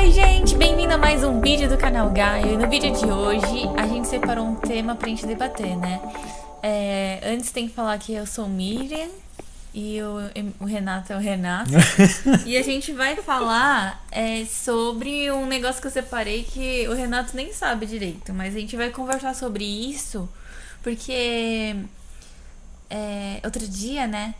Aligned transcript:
Oi, 0.00 0.12
gente! 0.12 0.54
Bem-vindo 0.54 0.94
a 0.94 0.96
mais 0.96 1.24
um 1.24 1.40
vídeo 1.40 1.68
do 1.68 1.76
canal 1.76 2.08
Gaio. 2.10 2.52
E 2.52 2.56
no 2.56 2.70
vídeo 2.70 2.92
de 2.92 3.06
hoje 3.06 3.68
a 3.76 3.84
gente 3.84 4.06
separou 4.06 4.46
um 4.46 4.54
tema 4.54 4.94
pra 4.94 5.08
gente 5.08 5.26
debater, 5.26 5.76
né? 5.76 6.00
É, 6.62 7.20
antes 7.24 7.50
tem 7.50 7.66
que 7.66 7.74
falar 7.74 7.98
que 7.98 8.14
eu 8.14 8.24
sou 8.24 8.48
Miriam 8.48 9.08
e 9.74 10.00
o, 10.00 10.18
o 10.60 10.64
Renato 10.66 11.12
é 11.12 11.16
o 11.16 11.18
Renato. 11.18 11.72
e 12.46 12.56
a 12.56 12.62
gente 12.62 12.92
vai 12.92 13.16
falar 13.16 14.06
é, 14.12 14.44
sobre 14.44 15.32
um 15.32 15.46
negócio 15.46 15.80
que 15.80 15.88
eu 15.88 15.92
separei 15.92 16.44
que 16.44 16.86
o 16.86 16.94
Renato 16.94 17.34
nem 17.34 17.52
sabe 17.52 17.84
direito, 17.84 18.32
mas 18.32 18.54
a 18.54 18.60
gente 18.60 18.76
vai 18.76 18.90
conversar 18.90 19.34
sobre 19.34 19.64
isso 19.64 20.28
porque 20.80 21.74
é, 22.88 23.40
outro 23.44 23.66
dia, 23.66 24.06
né? 24.06 24.36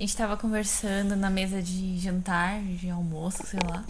A 0.00 0.02
gente 0.02 0.16
tava 0.16 0.38
conversando 0.38 1.14
na 1.16 1.28
mesa 1.28 1.60
de 1.60 1.98
jantar, 1.98 2.62
de 2.62 2.88
almoço, 2.88 3.46
sei 3.46 3.60
lá. 3.70 3.84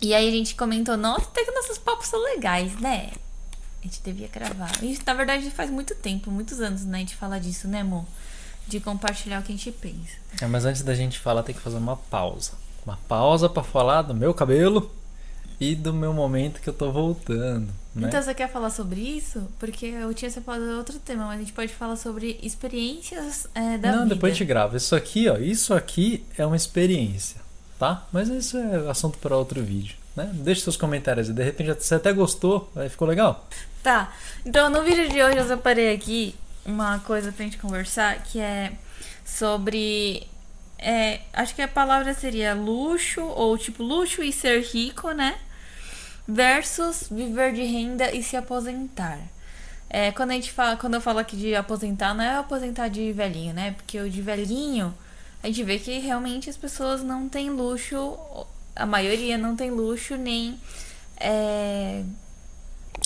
E 0.00 0.14
aí 0.14 0.28
a 0.28 0.30
gente 0.30 0.54
comentou, 0.54 0.96
nossa, 0.96 1.26
até 1.26 1.44
que 1.44 1.50
nossos 1.50 1.78
papos 1.78 2.06
são 2.08 2.22
legais, 2.22 2.78
né? 2.80 3.10
A 3.80 3.86
gente 3.86 4.00
devia 4.02 4.28
gravar. 4.28 4.70
E 4.82 4.98
na 5.06 5.14
verdade 5.14 5.50
faz 5.50 5.70
muito 5.70 5.94
tempo, 5.94 6.30
muitos 6.30 6.60
anos, 6.60 6.84
né? 6.84 6.98
A 6.98 7.00
gente 7.00 7.16
fala 7.16 7.38
disso, 7.38 7.66
né, 7.68 7.80
amor? 7.80 8.04
De 8.66 8.80
compartilhar 8.80 9.40
o 9.40 9.42
que 9.42 9.52
a 9.52 9.56
gente 9.56 9.70
pensa. 9.72 10.16
É, 10.40 10.46
mas 10.46 10.64
antes 10.64 10.82
da 10.82 10.94
gente 10.94 11.18
falar, 11.18 11.42
tem 11.42 11.54
que 11.54 11.60
fazer 11.60 11.76
uma 11.76 11.96
pausa. 11.96 12.52
Uma 12.84 12.98
pausa 13.08 13.48
para 13.48 13.62
falar 13.62 14.02
do 14.02 14.14
meu 14.14 14.34
cabelo 14.34 14.90
e 15.60 15.74
do 15.74 15.92
meu 15.92 16.12
momento 16.12 16.60
que 16.60 16.68
eu 16.68 16.74
tô 16.74 16.92
voltando. 16.92 17.72
Né? 17.94 18.08
Então 18.08 18.20
você 18.20 18.34
quer 18.34 18.50
falar 18.50 18.70
sobre 18.70 19.00
isso? 19.00 19.48
Porque 19.58 19.86
eu 19.86 20.12
tinha 20.12 20.30
separado 20.30 20.76
outro 20.76 20.98
tema, 20.98 21.26
mas 21.26 21.36
a 21.36 21.40
gente 21.40 21.52
pode 21.52 21.72
falar 21.72 21.96
sobre 21.96 22.38
experiências 22.42 23.46
é, 23.54 23.78
da 23.78 23.92
Não, 23.92 24.02
vida. 24.02 24.14
depois 24.14 24.32
a 24.32 24.34
gente 24.36 24.46
grava. 24.46 24.76
Isso 24.76 24.94
aqui, 24.94 25.28
ó, 25.28 25.36
isso 25.38 25.72
aqui 25.72 26.24
é 26.36 26.44
uma 26.44 26.56
experiência, 26.56 27.40
tá? 27.78 28.06
Mas 28.12 28.28
isso 28.28 28.56
é 28.56 28.90
assunto 28.90 29.18
para 29.18 29.36
outro 29.36 29.62
vídeo, 29.62 29.96
né? 30.14 30.30
Deixe 30.32 30.62
seus 30.62 30.76
comentários. 30.76 31.28
De 31.28 31.42
repente 31.42 31.74
você 31.74 31.94
até 31.94 32.12
gostou, 32.12 32.70
aí 32.76 32.88
ficou 32.88 33.06
legal. 33.06 33.46
Tá. 33.82 34.12
Então 34.44 34.68
no 34.68 34.82
vídeo 34.82 35.08
de 35.08 35.22
hoje 35.22 35.36
eu 35.36 35.46
separei 35.46 35.94
aqui 35.94 36.34
uma 36.64 36.98
coisa 37.00 37.30
pra 37.30 37.44
gente 37.44 37.58
conversar 37.58 38.22
que 38.22 38.40
é 38.40 38.72
sobre 39.24 40.26
é, 40.78 41.20
acho 41.32 41.54
que 41.54 41.62
a 41.62 41.68
palavra 41.68 42.12
seria 42.14 42.54
luxo 42.54 43.22
ou 43.22 43.56
tipo 43.56 43.82
luxo 43.82 44.22
e 44.22 44.32
ser 44.32 44.62
rico, 44.62 45.10
né? 45.12 45.38
versus 46.26 47.08
viver 47.10 47.52
de 47.52 47.62
renda 47.62 48.14
e 48.14 48.22
se 48.22 48.36
aposentar. 48.36 49.18
É, 49.88 50.10
quando 50.10 50.32
a 50.32 50.34
gente 50.34 50.50
fala, 50.50 50.76
quando 50.76 50.94
eu 50.94 51.00
falo 51.00 51.20
aqui 51.20 51.36
de 51.36 51.54
aposentar, 51.54 52.12
não 52.12 52.24
é 52.24 52.36
aposentar 52.36 52.88
de 52.88 53.12
velhinho, 53.12 53.54
né? 53.54 53.72
Porque 53.72 54.00
o 54.00 54.10
de 54.10 54.20
velhinho, 54.20 54.92
a 55.42 55.46
gente 55.46 55.62
vê 55.62 55.78
que 55.78 55.98
realmente 55.98 56.50
as 56.50 56.56
pessoas 56.56 57.02
não 57.02 57.28
têm 57.28 57.50
luxo, 57.50 58.18
a 58.74 58.86
maioria 58.86 59.38
não 59.38 59.54
tem 59.54 59.70
luxo 59.70 60.16
nem 60.16 60.58
é... 61.18 62.02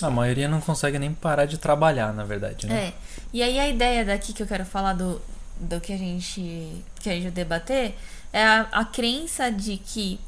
a 0.01 0.09
maioria 0.09 0.47
não 0.47 0.59
consegue 0.59 0.99
nem 0.99 1.13
parar 1.13 1.45
de 1.45 1.57
trabalhar, 1.57 2.13
na 2.13 2.23
verdade, 2.23 2.67
né? 2.67 2.87
É. 2.87 2.93
E 3.33 3.43
aí 3.43 3.59
a 3.59 3.67
ideia 3.67 4.03
daqui 4.03 4.33
que 4.33 4.43
eu 4.43 4.47
quero 4.47 4.65
falar 4.65 4.93
do, 4.93 5.21
do 5.59 5.79
que 5.79 5.93
a 5.93 5.97
gente 5.97 6.83
que 6.99 7.09
a 7.09 7.13
gente 7.13 7.23
vai 7.23 7.31
debater 7.31 7.95
é 8.33 8.43
a, 8.43 8.67
a 8.71 8.85
crença 8.85 9.51
de 9.51 9.77
que 9.77 10.19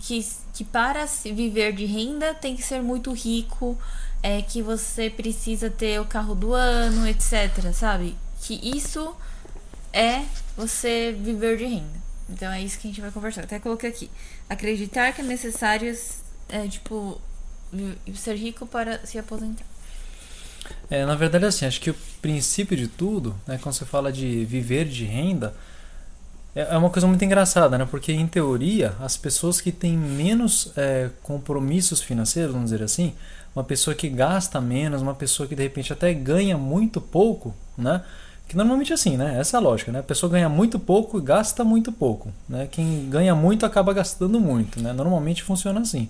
que, 0.00 0.26
que 0.54 0.64
para 0.64 1.06
viver 1.06 1.72
de 1.72 1.84
renda 1.84 2.34
tem 2.34 2.56
que 2.56 2.62
ser 2.62 2.80
muito 2.82 3.12
rico, 3.12 3.78
é 4.22 4.40
que 4.40 4.62
você 4.62 5.10
precisa 5.10 5.68
ter 5.68 6.00
o 6.00 6.04
carro 6.04 6.34
do 6.34 6.54
ano, 6.54 7.06
etc, 7.06 7.72
sabe? 7.72 8.16
Que 8.40 8.60
isso 8.76 9.14
é 9.92 10.22
você 10.56 11.16
viver 11.18 11.56
de 11.56 11.64
renda. 11.64 12.02
Então 12.28 12.50
é 12.50 12.60
isso 12.62 12.78
que 12.78 12.86
a 12.86 12.90
gente 12.90 13.00
vai 13.00 13.10
conversar. 13.10 13.42
Até 13.42 13.58
coloquei 13.58 13.90
aqui. 13.90 14.10
Acreditar 14.48 15.12
que 15.12 15.20
é 15.20 15.24
necessário 15.24 15.94
é, 16.48 16.66
tipo 16.68 17.20
ser 18.14 18.34
rico 18.34 18.66
para 18.66 19.04
se 19.06 19.18
aposentar. 19.18 19.64
É, 20.90 21.04
na 21.04 21.14
verdade, 21.14 21.44
assim, 21.44 21.66
acho 21.66 21.80
que 21.80 21.90
o 21.90 21.96
princípio 22.20 22.76
de 22.76 22.86
tudo, 22.86 23.34
né, 23.46 23.58
quando 23.60 23.74
você 23.74 23.84
fala 23.84 24.12
de 24.12 24.44
viver 24.44 24.84
de 24.84 25.04
renda, 25.04 25.54
é, 26.54 26.74
é 26.74 26.76
uma 26.76 26.90
coisa 26.90 27.06
muito 27.06 27.24
engraçada, 27.24 27.78
né? 27.78 27.86
Porque 27.90 28.12
em 28.12 28.26
teoria, 28.26 28.94
as 29.00 29.16
pessoas 29.16 29.60
que 29.60 29.72
têm 29.72 29.96
menos 29.96 30.72
é, 30.76 31.10
compromissos 31.22 32.00
financeiros, 32.02 32.52
vamos 32.52 32.70
dizer 32.70 32.84
assim, 32.84 33.14
uma 33.54 33.64
pessoa 33.64 33.94
que 33.94 34.08
gasta 34.08 34.60
menos, 34.60 35.02
uma 35.02 35.14
pessoa 35.14 35.48
que 35.48 35.54
de 35.54 35.62
repente 35.62 35.92
até 35.92 36.12
ganha 36.12 36.56
muito 36.56 37.00
pouco, 37.00 37.54
né? 37.76 38.02
Que 38.48 38.56
normalmente 38.56 38.92
é 38.92 38.94
assim, 38.94 39.16
né? 39.16 39.38
Essa 39.38 39.56
é 39.56 39.58
a 39.58 39.60
lógica, 39.60 39.90
né? 39.90 40.00
A 40.00 40.02
pessoa 40.02 40.30
ganha 40.30 40.48
muito 40.48 40.78
pouco 40.78 41.18
e 41.18 41.22
gasta 41.22 41.64
muito 41.64 41.90
pouco, 41.90 42.30
né? 42.48 42.68
Quem 42.70 43.08
ganha 43.08 43.34
muito 43.34 43.64
acaba 43.64 43.92
gastando 43.92 44.38
muito, 44.38 44.80
né? 44.82 44.92
Normalmente 44.92 45.42
funciona 45.42 45.80
assim. 45.80 46.08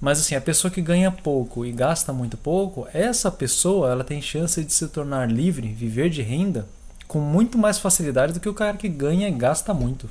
Mas 0.00 0.20
assim, 0.20 0.34
a 0.34 0.40
pessoa 0.40 0.70
que 0.70 0.80
ganha 0.80 1.10
pouco 1.10 1.64
e 1.64 1.72
gasta 1.72 2.12
muito 2.12 2.36
pouco, 2.36 2.86
essa 2.92 3.30
pessoa, 3.30 3.90
ela 3.90 4.04
tem 4.04 4.22
chance 4.22 4.62
de 4.62 4.72
se 4.72 4.88
tornar 4.88 5.30
livre, 5.30 5.68
viver 5.68 6.08
de 6.08 6.22
renda, 6.22 6.66
com 7.06 7.18
muito 7.18 7.58
mais 7.58 7.78
facilidade 7.78 8.32
do 8.32 8.40
que 8.40 8.48
o 8.48 8.54
cara 8.54 8.76
que 8.76 8.88
ganha 8.88 9.28
e 9.28 9.32
gasta 9.32 9.74
muito. 9.74 10.08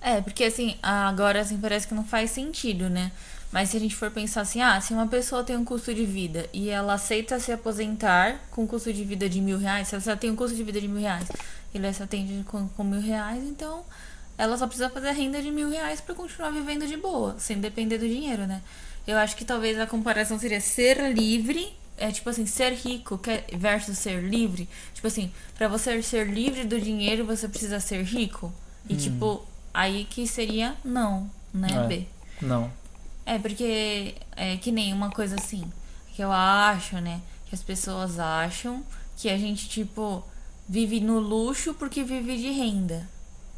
É, 0.00 0.20
porque 0.20 0.44
assim, 0.44 0.76
agora 0.82 1.40
assim 1.40 1.58
parece 1.58 1.88
que 1.88 1.94
não 1.94 2.04
faz 2.04 2.30
sentido, 2.30 2.88
né? 2.88 3.10
Mas 3.52 3.70
se 3.70 3.76
a 3.76 3.80
gente 3.80 3.94
for 3.94 4.10
pensar 4.10 4.42
assim, 4.42 4.60
ah, 4.60 4.80
se 4.80 4.92
uma 4.92 5.06
pessoa 5.06 5.44
tem 5.44 5.56
um 5.56 5.64
custo 5.64 5.94
de 5.94 6.04
vida 6.04 6.48
e 6.52 6.68
ela 6.68 6.94
aceita 6.94 7.38
se 7.38 7.52
aposentar 7.52 8.40
com 8.50 8.64
um 8.64 8.66
custo 8.66 8.92
de 8.92 9.04
vida 9.04 9.28
de 9.28 9.40
mil 9.40 9.58
reais, 9.58 9.88
se 9.88 9.94
ela 9.94 10.16
tem 10.16 10.30
um 10.30 10.36
custo 10.36 10.56
de 10.56 10.62
vida 10.62 10.80
de 10.80 10.88
mil 10.88 11.00
reais 11.00 11.28
e 11.72 11.78
ela 11.78 11.92
se 11.92 12.02
atende 12.02 12.44
com, 12.44 12.68
com 12.68 12.84
mil 12.84 13.00
reais, 13.00 13.42
então 13.44 13.84
ela 14.36 14.58
só 14.58 14.66
precisa 14.66 14.90
fazer 14.90 15.12
renda 15.12 15.40
de 15.40 15.50
mil 15.50 15.70
reais 15.70 16.00
para 16.00 16.14
continuar 16.14 16.50
vivendo 16.50 16.86
de 16.86 16.96
boa, 16.96 17.36
sem 17.38 17.58
depender 17.58 17.98
do 17.98 18.06
dinheiro, 18.06 18.46
né? 18.46 18.60
Eu 19.06 19.16
acho 19.16 19.36
que 19.36 19.44
talvez 19.44 19.78
a 19.78 19.86
comparação 19.86 20.38
seria 20.38 20.60
ser 20.60 21.12
livre 21.12 21.72
é 21.98 22.10
tipo 22.10 22.28
assim, 22.28 22.44
ser 22.46 22.72
rico 22.74 23.18
versus 23.56 23.98
ser 23.98 24.22
livre. 24.22 24.68
Tipo 24.94 25.06
assim, 25.06 25.32
para 25.56 25.68
você 25.68 26.02
ser 26.02 26.26
livre 26.26 26.64
do 26.64 26.80
dinheiro, 26.80 27.24
você 27.24 27.48
precisa 27.48 27.80
ser 27.80 28.02
rico. 28.02 28.52
E 28.88 28.94
hum. 28.94 28.96
tipo, 28.96 29.46
aí 29.72 30.04
que 30.04 30.26
seria 30.26 30.74
não, 30.84 31.30
né, 31.52 31.68
é, 31.72 31.86
B? 31.86 32.06
Não. 32.42 32.70
É, 33.26 33.38
porque 33.38 34.14
é 34.36 34.56
que 34.56 34.70
nem 34.70 34.92
uma 34.92 35.10
coisa 35.10 35.34
assim, 35.34 35.64
que 36.14 36.22
eu 36.22 36.30
acho, 36.30 36.96
né? 37.00 37.20
Que 37.46 37.54
as 37.54 37.62
pessoas 37.62 38.20
acham 38.20 38.84
que 39.16 39.28
a 39.28 39.36
gente, 39.36 39.68
tipo, 39.68 40.24
vive 40.68 41.00
no 41.00 41.18
luxo 41.18 41.74
porque 41.74 42.04
vive 42.04 42.36
de 42.36 42.50
renda. 42.50 43.08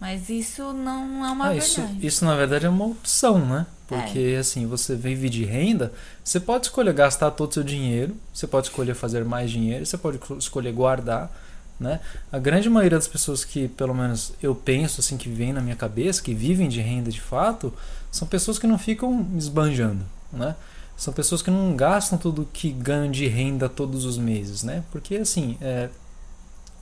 Mas 0.00 0.30
isso 0.30 0.72
não 0.72 1.26
é 1.26 1.30
uma 1.30 1.46
ah, 1.46 1.52
verdade. 1.52 1.58
Isso, 1.58 1.88
isso, 2.00 2.24
na 2.24 2.34
verdade, 2.36 2.66
é 2.66 2.68
uma 2.68 2.86
opção, 2.86 3.44
né? 3.44 3.66
Porque, 3.86 4.34
é. 4.36 4.38
assim, 4.38 4.66
você 4.66 4.94
vive 4.94 5.28
de 5.28 5.44
renda, 5.44 5.92
você 6.22 6.38
pode 6.38 6.66
escolher 6.66 6.92
gastar 6.92 7.30
todo 7.32 7.50
o 7.50 7.54
seu 7.54 7.64
dinheiro, 7.64 8.14
você 8.32 8.46
pode 8.46 8.68
escolher 8.68 8.94
fazer 8.94 9.24
mais 9.24 9.50
dinheiro, 9.50 9.84
você 9.84 9.98
pode 9.98 10.20
escolher 10.38 10.72
guardar, 10.72 11.32
né? 11.80 12.00
A 12.30 12.38
grande 12.38 12.68
maioria 12.70 12.98
das 12.98 13.08
pessoas 13.08 13.44
que, 13.44 13.66
pelo 13.66 13.94
menos, 13.94 14.32
eu 14.42 14.54
penso, 14.54 15.00
assim, 15.00 15.16
que 15.16 15.28
vem 15.28 15.52
na 15.52 15.60
minha 15.60 15.74
cabeça, 15.76 16.22
que 16.22 16.34
vivem 16.34 16.68
de 16.68 16.80
renda 16.80 17.10
de 17.10 17.20
fato, 17.20 17.72
são 18.10 18.26
pessoas 18.26 18.58
que 18.58 18.66
não 18.66 18.78
ficam 18.78 19.26
esbanjando, 19.36 20.04
né? 20.32 20.54
São 20.96 21.14
pessoas 21.14 21.42
que 21.42 21.50
não 21.50 21.76
gastam 21.76 22.18
tudo 22.18 22.48
que 22.52 22.70
ganham 22.70 23.10
de 23.10 23.26
renda 23.28 23.68
todos 23.68 24.04
os 24.04 24.18
meses, 24.18 24.64
né? 24.64 24.82
Porque, 24.90 25.16
assim, 25.16 25.56
é, 25.60 25.88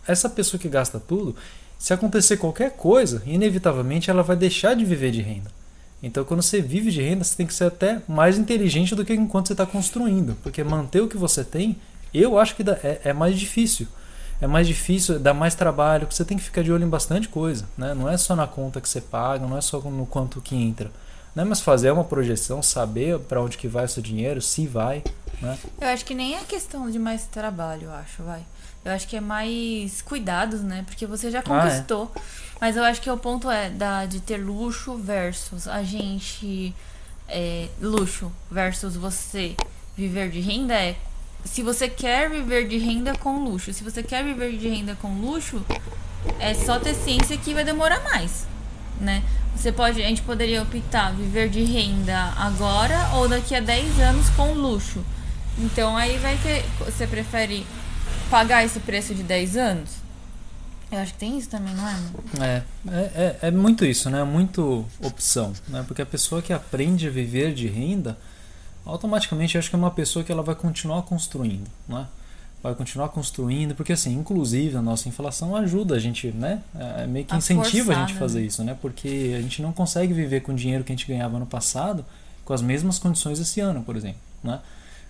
essa 0.06 0.28
pessoa 0.30 0.58
que 0.58 0.68
gasta 0.68 0.98
tudo, 0.98 1.36
se 1.78 1.92
acontecer 1.92 2.38
qualquer 2.38 2.72
coisa, 2.72 3.22
inevitavelmente 3.26 4.10
ela 4.10 4.22
vai 4.22 4.36
deixar 4.36 4.74
de 4.74 4.84
viver 4.84 5.10
de 5.10 5.20
renda. 5.20 5.50
Então, 6.02 6.24
quando 6.24 6.42
você 6.42 6.60
vive 6.60 6.90
de 6.90 7.02
renda, 7.02 7.24
você 7.24 7.36
tem 7.36 7.46
que 7.46 7.54
ser 7.54 7.64
até 7.64 8.00
mais 8.08 8.38
inteligente 8.38 8.94
do 8.94 9.04
que 9.04 9.12
enquanto 9.12 9.48
você 9.48 9.52
está 9.54 9.66
construindo, 9.66 10.36
porque 10.42 10.62
manter 10.62 11.00
o 11.00 11.08
que 11.08 11.16
você 11.16 11.42
tem, 11.42 11.76
eu 12.12 12.38
acho 12.38 12.54
que 12.54 12.62
é, 12.82 13.00
é, 13.04 13.12
mais 13.12 13.38
difícil. 13.38 13.86
É 14.40 14.46
mais 14.46 14.66
difícil, 14.66 15.18
dá 15.18 15.32
mais 15.32 15.54
trabalho, 15.54 16.06
você 16.10 16.24
tem 16.24 16.36
que 16.36 16.44
ficar 16.44 16.62
de 16.62 16.70
olho 16.70 16.84
em 16.84 16.88
bastante 16.88 17.28
coisa. 17.28 17.66
Né? 17.76 17.94
Não 17.94 18.08
é 18.08 18.16
só 18.16 18.36
na 18.36 18.46
conta 18.46 18.80
que 18.80 18.88
você 18.88 19.00
paga, 19.00 19.46
não 19.46 19.56
é 19.56 19.60
só 19.60 19.80
no 19.80 20.06
quanto 20.06 20.40
que 20.40 20.54
entra. 20.54 20.90
Né? 21.36 21.44
Mas 21.44 21.60
fazer 21.60 21.90
uma 21.90 22.02
projeção, 22.02 22.62
saber 22.62 23.18
para 23.18 23.42
onde 23.42 23.58
que 23.58 23.68
vai 23.68 23.84
o 23.84 23.88
seu 23.88 24.02
dinheiro, 24.02 24.40
se 24.40 24.66
vai. 24.66 25.04
Né? 25.42 25.58
Eu 25.78 25.88
acho 25.88 26.02
que 26.06 26.14
nem 26.14 26.34
é 26.34 26.40
questão 26.40 26.90
de 26.90 26.98
mais 26.98 27.26
trabalho, 27.26 27.84
eu 27.84 27.92
acho, 27.92 28.22
vai. 28.22 28.42
Eu 28.82 28.92
acho 28.92 29.06
que 29.06 29.16
é 29.16 29.20
mais 29.20 30.00
cuidados, 30.00 30.62
né? 30.62 30.84
Porque 30.86 31.04
você 31.04 31.30
já 31.30 31.42
conquistou. 31.42 32.10
Ah, 32.14 32.18
é. 32.18 32.22
Mas 32.60 32.76
eu 32.76 32.84
acho 32.84 33.02
que 33.02 33.10
o 33.10 33.18
ponto 33.18 33.50
é 33.50 33.68
da, 33.68 34.06
de 34.06 34.20
ter 34.20 34.38
luxo 34.38 34.96
versus 34.96 35.68
a 35.68 35.82
gente. 35.82 36.74
É, 37.28 37.68
luxo 37.80 38.32
versus 38.48 38.96
você 38.96 39.56
viver 39.96 40.30
de 40.30 40.40
renda 40.40 40.72
é. 40.72 40.96
Se 41.44 41.62
você 41.62 41.88
quer 41.88 42.30
viver 42.30 42.66
de 42.66 42.78
renda 42.78 43.16
com 43.18 43.44
luxo, 43.44 43.72
se 43.72 43.84
você 43.84 44.02
quer 44.02 44.24
viver 44.24 44.56
de 44.56 44.68
renda 44.68 44.96
com 45.02 45.20
luxo, 45.20 45.64
é 46.38 46.54
só 46.54 46.78
ter 46.78 46.94
ciência 46.94 47.36
que 47.36 47.52
vai 47.52 47.64
demorar 47.64 48.02
mais, 48.04 48.46
né? 49.00 49.22
Você 49.54 49.72
pode, 49.72 50.02
a 50.02 50.08
gente 50.08 50.22
poderia 50.22 50.62
optar 50.62 51.12
viver 51.12 51.48
de 51.48 51.62
renda 51.64 52.32
agora 52.36 53.10
ou 53.14 53.28
daqui 53.28 53.54
a 53.54 53.60
10 53.60 54.00
anos 54.00 54.28
com 54.30 54.52
luxo. 54.52 55.02
Então 55.58 55.96
aí 55.96 56.18
vai 56.18 56.36
ter, 56.38 56.64
você 56.78 57.06
prefere 57.06 57.66
pagar 58.30 58.64
esse 58.64 58.80
preço 58.80 59.14
de 59.14 59.22
10 59.22 59.56
anos? 59.56 59.90
Eu 60.90 60.98
acho 60.98 61.14
que 61.14 61.18
tem 61.18 61.36
isso 61.36 61.48
também, 61.48 61.74
não 61.74 61.88
é? 61.88 61.96
É, 62.38 62.62
é, 62.88 63.00
é, 63.14 63.38
é 63.48 63.50
muito 63.50 63.84
isso, 63.84 64.08
né? 64.08 64.22
Muito 64.22 64.86
opção, 65.00 65.52
né? 65.68 65.84
Porque 65.86 66.00
a 66.00 66.06
pessoa 66.06 66.40
que 66.40 66.52
aprende 66.52 67.08
a 67.08 67.10
viver 67.10 67.52
de 67.52 67.66
renda, 67.66 68.16
automaticamente 68.84 69.58
acho 69.58 69.68
que 69.68 69.74
é 69.74 69.78
uma 69.78 69.90
pessoa 69.90 70.24
que 70.24 70.30
ela 70.30 70.42
vai 70.42 70.54
continuar 70.54 71.02
construindo, 71.02 71.68
né? 71.88 72.06
Vai 72.66 72.74
continuar 72.74 73.10
construindo, 73.10 73.76
porque 73.76 73.92
assim, 73.92 74.12
inclusive 74.12 74.76
a 74.76 74.82
nossa 74.82 75.08
inflação 75.08 75.54
ajuda 75.54 75.94
a 75.94 75.98
gente, 76.00 76.32
né? 76.32 76.60
É 76.74 77.06
meio 77.06 77.24
que 77.24 77.32
A 77.32 77.38
incentiva 77.38 77.62
a 77.62 77.94
forçar, 77.94 78.00
gente 78.00 78.14
né? 78.14 78.18
fazer 78.18 78.44
isso, 78.44 78.64
né? 78.64 78.76
Porque 78.82 79.36
a 79.38 79.40
gente 79.40 79.62
não 79.62 79.72
consegue 79.72 80.12
viver 80.12 80.40
com 80.40 80.50
o 80.50 80.54
dinheiro 80.56 80.82
que 80.82 80.92
a 80.92 80.96
gente 80.96 81.06
ganhava 81.06 81.36
ano 81.36 81.46
passado 81.46 82.04
com 82.44 82.52
as 82.52 82.60
mesmas 82.60 82.98
condições 82.98 83.38
esse 83.38 83.60
ano, 83.60 83.84
por 83.84 83.96
exemplo, 83.96 84.18
né? 84.42 84.58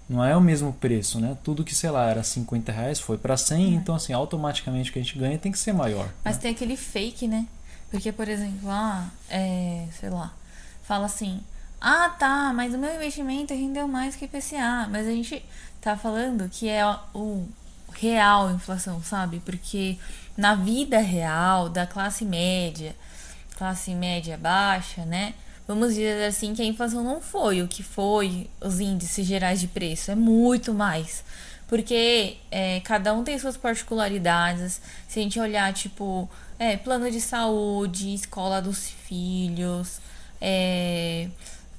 Não 0.06 0.22
é 0.22 0.36
o 0.36 0.40
mesmo 0.40 0.70
preço, 0.74 1.18
né? 1.18 1.34
Tudo 1.42 1.64
que, 1.64 1.74
sei 1.74 1.88
lá, 1.90 2.10
era 2.10 2.22
50 2.22 2.70
reais 2.70 3.00
foi 3.00 3.16
para 3.16 3.38
100, 3.38 3.72
então 3.74 3.94
assim, 3.94 4.12
automaticamente 4.12 4.90
o 4.90 4.92
que 4.92 4.98
a 4.98 5.02
gente 5.02 5.18
ganha 5.18 5.38
tem 5.38 5.50
que 5.50 5.58
ser 5.58 5.72
maior. 5.72 6.10
Mas 6.22 6.36
né? 6.36 6.42
tem 6.42 6.50
aquele 6.50 6.76
fake, 6.76 7.26
né? 7.26 7.46
Porque, 7.90 8.12
por 8.12 8.28
exemplo, 8.28 8.68
ah, 8.68 9.08
é, 9.30 9.86
sei 9.98 10.10
lá, 10.10 10.34
fala 10.82 11.06
assim, 11.06 11.40
ah 11.80 12.08
tá, 12.10 12.52
mas 12.54 12.74
o 12.74 12.78
meu 12.78 12.94
investimento 12.94 13.54
rendeu 13.54 13.86
mais 13.86 14.16
que 14.16 14.24
IPCA. 14.24 14.88
Mas 14.90 15.06
a 15.06 15.10
gente 15.10 15.44
tá 15.80 15.96
falando 15.96 16.48
que 16.48 16.68
é 16.68 16.84
o 17.14 17.46
real 17.92 18.50
inflação, 18.50 19.02
sabe? 19.02 19.40
Porque 19.44 19.98
na 20.36 20.54
vida 20.54 20.98
real 20.98 21.68
da 21.68 21.86
classe 21.86 22.24
média, 22.24 22.94
classe 23.56 23.94
média 23.94 24.36
baixa, 24.36 25.04
né? 25.04 25.34
Vamos 25.66 25.90
dizer 25.90 26.24
assim 26.26 26.54
que 26.54 26.62
a 26.62 26.64
inflação 26.64 27.02
não 27.02 27.20
foi 27.20 27.60
o 27.60 27.68
que 27.68 27.82
foi 27.82 28.48
os 28.60 28.78
índices 28.78 29.26
gerais 29.26 29.58
de 29.60 29.66
preço, 29.66 30.10
é 30.10 30.14
muito 30.14 30.72
mais. 30.72 31.24
Porque 31.66 32.36
é, 32.50 32.78
cada 32.80 33.12
um 33.12 33.24
tem 33.24 33.36
suas 33.38 33.56
particularidades. 33.56 34.80
Se 35.08 35.18
a 35.18 35.22
gente 35.22 35.40
olhar, 35.40 35.72
tipo, 35.72 36.30
é, 36.58 36.76
plano 36.76 37.10
de 37.10 37.20
saúde, 37.20 38.14
escola 38.14 38.62
dos 38.62 38.88
filhos, 38.88 40.00
é, 40.40 41.28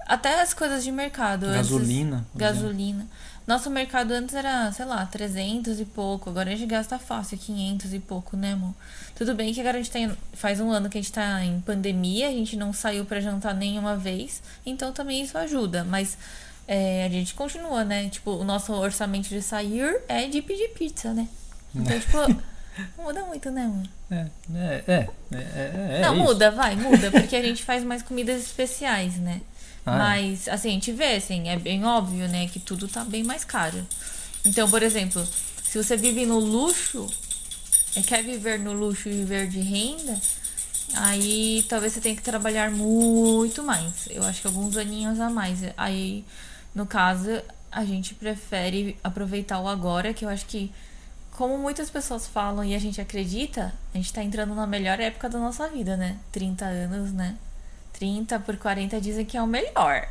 até 0.07 0.42
as 0.42 0.54
coisas 0.54 0.83
de 0.83 0.92
mercado. 0.92 1.44
antes- 1.45 1.57
Gasolina. 1.69 2.15
exemplo. 2.18 2.27
gasolina. 2.36 3.07
Nosso 3.45 3.69
mercado 3.69 4.12
antes 4.12 4.36
era, 4.36 4.69
sei 4.74 4.83
lá, 4.86 5.06
300 5.06 5.80
e 5.80 5.86
pouco. 5.86 6.30
Agora 6.30 6.51
a 6.51 6.56
gente 6.56 6.68
gasta 6.68 7.00
fácil 7.00 7.38
500 7.38 7.94
e 7.94 8.00
pouco, 8.00 8.36
né, 8.36 8.54
amor? 8.54 8.74
Tudo 9.15 9.33
bem 9.33 9.54
que 9.54 9.62
agora 9.62 9.77
a 9.77 9.81
gente 9.81 9.92
tem. 9.92 10.12
Faz 10.33 10.59
um 10.59 10.69
ano 10.69 10.89
que 10.89 10.98
a 10.98 11.01
gente 11.01 11.13
tá 11.13 11.44
em 11.45 11.59
pandemia, 11.62 12.27
a 12.27 12.31
gente 12.31 12.57
não 12.57 12.74
saiu 12.74 13.06
pra 13.06 13.21
jantar 13.21 13.54
nenhuma 13.56 13.95
vez. 13.95 14.42
Então 14.65 14.92
também 14.92 15.21
isso 15.24 15.38
ajuda. 15.38 15.86
Mas 15.86 16.18
é, 16.68 17.06
a 17.06 17.09
gente 17.09 17.33
continua, 17.36 17.86
né? 17.86 18.09
Tipo, 18.09 18.31
o 18.31 18.44
nosso 18.44 18.74
orçamento 18.74 19.30
de 19.30 19.42
sair 19.42 20.01
é 20.09 20.27
de 20.27 20.42
pedir 20.42 20.69
pizza, 20.69 21.13
né? 21.13 21.27
Então, 21.74 21.98
tipo, 22.00 22.18
não 22.98 23.06
muda 23.06 23.24
muito, 23.24 23.50
né, 23.50 23.63
amor? 23.63 23.86
É, 24.12 24.25
é, 24.56 24.83
é, 24.88 25.09
é, 25.31 25.38
é, 25.38 25.98
é 26.00 26.01
não, 26.01 26.15
isso. 26.15 26.24
muda, 26.24 26.51
vai, 26.51 26.75
muda, 26.75 27.12
porque 27.12 27.36
a 27.36 27.42
gente 27.42 27.63
faz 27.63 27.81
mais 27.83 28.01
comidas 28.04 28.42
especiais, 28.42 29.15
né? 29.18 29.39
Ah, 29.87 29.95
é. 29.95 29.97
Mas, 29.97 30.47
assim, 30.47 30.69
a 30.69 30.73
gente 30.73 30.91
vê, 30.91 31.15
assim, 31.15 31.47
é 31.47 31.57
bem 31.57 31.85
óbvio, 31.85 32.27
né, 32.27 32.47
que 32.47 32.59
tudo 32.59 32.87
tá 32.87 33.03
bem 33.05 33.23
mais 33.23 33.43
caro. 33.43 33.87
Então, 34.45 34.69
por 34.69 34.83
exemplo, 34.83 35.25
se 35.63 35.81
você 35.81 35.95
vive 35.97 36.25
no 36.25 36.39
luxo, 36.39 37.07
e 37.95 38.03
quer 38.03 38.23
viver 38.23 38.59
no 38.59 38.73
luxo 38.73 39.09
e 39.09 39.11
viver 39.11 39.47
de 39.47 39.59
renda, 39.59 40.19
aí 40.93 41.65
talvez 41.67 41.93
você 41.93 42.01
tenha 42.01 42.15
que 42.15 42.21
trabalhar 42.21 42.69
muito 42.69 43.63
mais. 43.63 44.07
Eu 44.09 44.23
acho 44.23 44.41
que 44.41 44.47
alguns 44.47 44.77
aninhos 44.77 45.19
a 45.19 45.29
mais. 45.29 45.59
Aí, 45.75 46.23
no 46.75 46.85
caso, 46.85 47.41
a 47.71 47.83
gente 47.83 48.13
prefere 48.13 48.97
aproveitar 49.03 49.59
o 49.59 49.67
agora, 49.67 50.13
que 50.13 50.23
eu 50.25 50.29
acho 50.29 50.45
que, 50.45 50.71
como 51.31 51.57
muitas 51.57 51.89
pessoas 51.89 52.27
falam 52.27 52.63
e 52.63 52.75
a 52.75 52.79
gente 52.79 53.01
acredita, 53.01 53.73
a 53.93 53.97
gente 53.97 54.13
tá 54.13 54.23
entrando 54.23 54.53
na 54.53 54.67
melhor 54.67 54.99
época 54.99 55.27
da 55.29 55.39
nossa 55.39 55.67
vida, 55.67 55.97
né? 55.97 56.17
30 56.31 56.65
anos, 56.65 57.11
né? 57.11 57.35
30 57.97 58.39
por 58.39 58.57
40 58.57 58.99
dizem 59.01 59.25
que 59.25 59.35
é 59.38 59.41
o 59.41 59.47
melhor. 59.47 60.07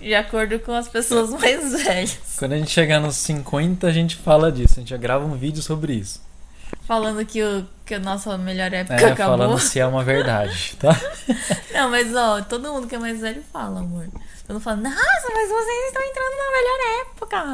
De 0.00 0.14
acordo 0.14 0.58
com 0.60 0.72
as 0.72 0.88
pessoas 0.88 1.30
mais 1.30 1.72
velhas. 1.72 2.18
Quando 2.38 2.52
a 2.52 2.58
gente 2.58 2.70
chegar 2.70 3.00
nos 3.00 3.16
50, 3.16 3.86
a 3.86 3.92
gente 3.92 4.16
fala 4.16 4.50
disso. 4.52 4.74
A 4.76 4.80
gente 4.80 4.90
já 4.90 4.96
grava 4.96 5.24
um 5.24 5.36
vídeo 5.36 5.62
sobre 5.62 5.94
isso. 5.94 6.20
Falando 6.86 7.24
que, 7.24 7.42
o, 7.42 7.66
que 7.86 7.94
a 7.94 7.98
nossa 8.00 8.36
melhor 8.36 8.72
época 8.72 8.94
É, 9.00 9.12
acabou. 9.12 9.38
falando 9.38 9.58
se 9.58 9.78
é 9.80 9.86
uma 9.86 10.02
verdade, 10.04 10.76
tá? 10.78 10.90
Não, 11.72 11.88
mas 11.90 12.14
ó, 12.14 12.42
todo 12.42 12.72
mundo 12.72 12.86
que 12.86 12.94
é 12.94 12.98
mais 12.98 13.20
velho 13.20 13.42
fala, 13.52 13.80
amor. 13.80 14.06
Todo 14.46 14.54
mundo 14.54 14.60
fala, 14.62 14.76
nossa, 14.76 15.28
mas 15.32 15.48
vocês 15.48 15.86
estão 15.86 16.02
entrando 16.02 16.36
na 16.36 16.50
melhor 16.56 17.00
época 17.02 17.09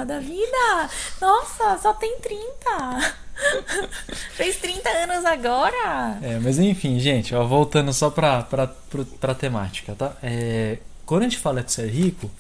da 0.06 0.19
vida. 0.19 0.90
Nossa, 1.20 1.78
só 1.78 1.93
tem 1.93 2.19
30. 2.19 3.14
Fez 4.32 4.56
30 4.56 4.88
anos 4.88 5.25
agora. 5.25 6.19
É, 6.23 6.38
mas 6.43 6.58
enfim, 6.58 6.99
gente, 6.99 7.34
ó, 7.34 7.44
voltando 7.46 7.93
só 7.93 8.08
pra, 8.11 8.43
pra, 8.43 8.67
pro- 8.67 9.05
pra 9.05 9.34
temática, 9.34 9.94
tá? 9.94 10.12
É, 10.23 10.78
quando 11.05 11.23
a 11.23 11.25
gente 11.25 11.38
fala 11.38 11.62
de 11.62 11.70
ser 11.73 11.88
rico, 11.88 12.31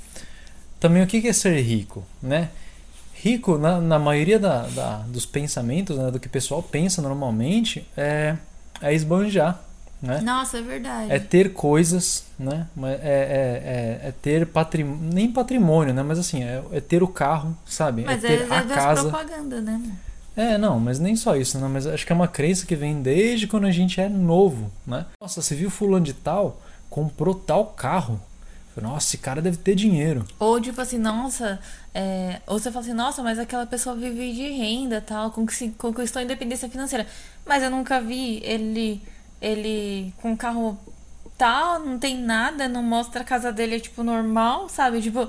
também 0.80 1.02
o 1.02 1.06
que 1.06 1.20
que 1.20 1.28
é 1.28 1.32
ser 1.32 1.60
rico, 1.60 2.04
né? 2.22 2.48
Rico, 3.14 3.58
na, 3.58 3.80
na 3.80 3.98
maioria 3.98 4.38
da, 4.38 4.62
da- 4.68 4.98
dos 5.06 5.26
pensamentos, 5.26 5.96
né, 5.98 6.10
do 6.10 6.18
que 6.20 6.26
o 6.26 6.30
pessoal 6.30 6.62
pensa 6.62 7.00
normalmente, 7.02 7.86
é, 7.96 8.36
é 8.80 8.94
esbanjar, 8.94 9.60
né? 10.02 10.20
Nossa, 10.20 10.58
é 10.58 10.62
verdade. 10.62 11.12
É 11.12 11.18
ter 11.18 11.52
coisas, 11.52 12.24
né? 12.38 12.66
É, 12.82 12.88
é, 12.88 14.02
é, 14.04 14.08
é 14.08 14.12
ter 14.22 14.46
patrimônio, 14.46 15.10
nem 15.12 15.30
patrimônio, 15.32 15.94
né? 15.94 16.02
Mas 16.02 16.18
assim, 16.18 16.42
é, 16.44 16.62
é 16.72 16.80
ter 16.80 17.02
o 17.02 17.08
carro, 17.08 17.56
sabe? 17.66 18.02
mas 18.04 18.22
é 18.24 18.34
é, 18.34 18.36
ter 18.38 18.52
é 18.52 18.56
a 18.56 18.62
das 18.62 18.76
casa. 18.76 19.02
propaganda, 19.08 19.60
né? 19.60 19.80
É, 20.36 20.58
não, 20.58 20.78
mas 20.78 20.98
nem 20.98 21.16
só 21.16 21.34
isso, 21.34 21.58
né? 21.58 21.66
Mas 21.66 21.86
acho 21.86 22.04
que 22.04 22.12
é 22.12 22.14
uma 22.14 22.28
crença 22.28 22.66
que 22.66 22.76
vem 22.76 23.00
desde 23.00 23.46
quando 23.46 23.66
a 23.66 23.70
gente 23.70 24.00
é 24.00 24.08
novo, 24.08 24.70
né? 24.86 25.06
Nossa, 25.20 25.40
você 25.40 25.54
viu 25.54 25.70
fulano 25.70 26.04
de 26.04 26.12
tal, 26.12 26.60
comprou 26.90 27.34
tal 27.34 27.66
carro. 27.66 28.20
Nossa, 28.76 29.06
esse 29.06 29.16
cara 29.16 29.40
deve 29.40 29.56
ter 29.56 29.74
dinheiro. 29.74 30.26
Ou 30.38 30.60
tipo 30.60 30.78
assim, 30.78 30.98
nossa, 30.98 31.58
é, 31.94 32.42
ou 32.46 32.58
você 32.58 32.70
fala 32.70 32.84
assim, 32.84 32.92
nossa, 32.92 33.22
mas 33.22 33.38
aquela 33.38 33.64
pessoa 33.64 33.96
vive 33.96 34.30
de 34.34 34.50
renda 34.50 35.00
tal, 35.00 35.30
conquist- 35.30 35.72
conquistou 35.78 36.20
a 36.20 36.22
independência 36.22 36.68
financeira. 36.68 37.06
Mas 37.46 37.62
eu 37.62 37.70
nunca 37.70 37.98
vi 38.02 38.42
ele 38.44 39.00
ele 39.40 40.12
com 40.18 40.32
um 40.32 40.36
carro 40.36 40.78
tal, 41.36 41.80
não 41.80 41.98
tem 41.98 42.18
nada, 42.18 42.68
não 42.68 42.82
mostra 42.82 43.20
a 43.20 43.24
casa 43.24 43.52
dele, 43.52 43.78
tipo, 43.80 44.02
normal, 44.02 44.68
sabe? 44.68 45.00
Tipo, 45.02 45.28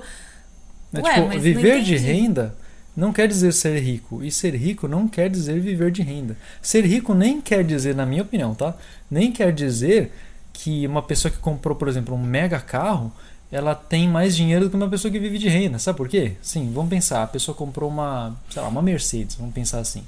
Né? 0.92 1.02
Ué, 1.02 1.14
tipo, 1.14 1.38
viver 1.38 1.82
de 1.82 1.96
renda 1.96 2.54
não 2.96 3.12
quer 3.12 3.28
dizer 3.28 3.52
ser 3.52 3.78
rico. 3.78 4.24
E 4.24 4.30
ser 4.30 4.54
rico 4.56 4.88
não 4.88 5.06
quer 5.06 5.30
dizer 5.30 5.60
viver 5.60 5.92
de 5.92 6.02
renda. 6.02 6.36
Ser 6.60 6.84
rico 6.84 7.14
nem 7.14 7.40
quer 7.40 7.62
dizer, 7.62 7.94
na 7.94 8.04
minha 8.04 8.22
opinião, 8.22 8.54
tá? 8.54 8.74
Nem 9.08 9.30
quer 9.30 9.52
dizer 9.52 10.12
que 10.52 10.84
uma 10.86 11.00
pessoa 11.02 11.30
que 11.30 11.38
comprou, 11.38 11.76
por 11.76 11.86
exemplo, 11.86 12.14
um 12.14 12.20
mega 12.20 12.58
carro, 12.58 13.12
ela 13.52 13.74
tem 13.74 14.08
mais 14.08 14.34
dinheiro 14.34 14.64
do 14.64 14.70
que 14.70 14.76
uma 14.76 14.88
pessoa 14.88 15.12
que 15.12 15.18
vive 15.20 15.38
de 15.38 15.48
renda. 15.48 15.78
Sabe 15.78 15.96
por 15.96 16.08
quê? 16.08 16.32
Sim, 16.42 16.72
vamos 16.74 16.90
pensar. 16.90 17.22
A 17.22 17.26
pessoa 17.28 17.54
comprou 17.54 17.88
uma, 17.88 18.36
sei 18.50 18.60
lá, 18.60 18.68
uma 18.68 18.82
Mercedes. 18.82 19.36
Vamos 19.36 19.54
pensar 19.54 19.78
assim. 19.78 20.02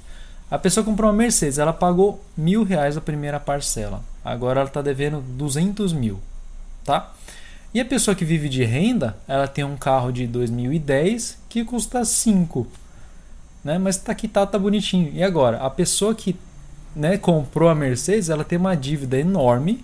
A 0.51 0.59
pessoa 0.59 0.83
comprou 0.83 1.09
uma 1.09 1.15
Mercedes, 1.17 1.57
ela 1.57 1.71
pagou 1.73 2.21
mil 2.35 2.63
reais 2.63 2.97
a 2.97 3.01
primeira 3.01 3.39
parcela. 3.39 4.03
Agora 4.23 4.59
ela 4.59 4.67
está 4.67 4.81
devendo 4.81 5.21
200 5.21 5.93
mil, 5.93 6.19
tá? 6.83 7.13
E 7.73 7.79
a 7.79 7.85
pessoa 7.85 8.13
que 8.13 8.25
vive 8.25 8.49
de 8.49 8.65
renda, 8.65 9.15
ela 9.27 9.47
tem 9.47 9.63
um 9.63 9.77
carro 9.77 10.11
de 10.11 10.27
2010 10.27 11.37
que 11.47 11.63
custa 11.63 12.03
5, 12.03 12.67
né? 13.63 13.77
Mas 13.77 13.95
tá 13.97 14.11
aqui 14.11 14.27
tá, 14.27 14.45
tá 14.45 14.59
bonitinho. 14.59 15.09
E 15.13 15.23
agora, 15.23 15.57
a 15.61 15.69
pessoa 15.69 16.13
que 16.13 16.35
né, 16.93 17.17
comprou 17.17 17.69
a 17.69 17.73
Mercedes, 17.75 18.29
ela 18.29 18.43
tem 18.43 18.57
uma 18.59 18.75
dívida 18.75 19.17
enorme. 19.17 19.81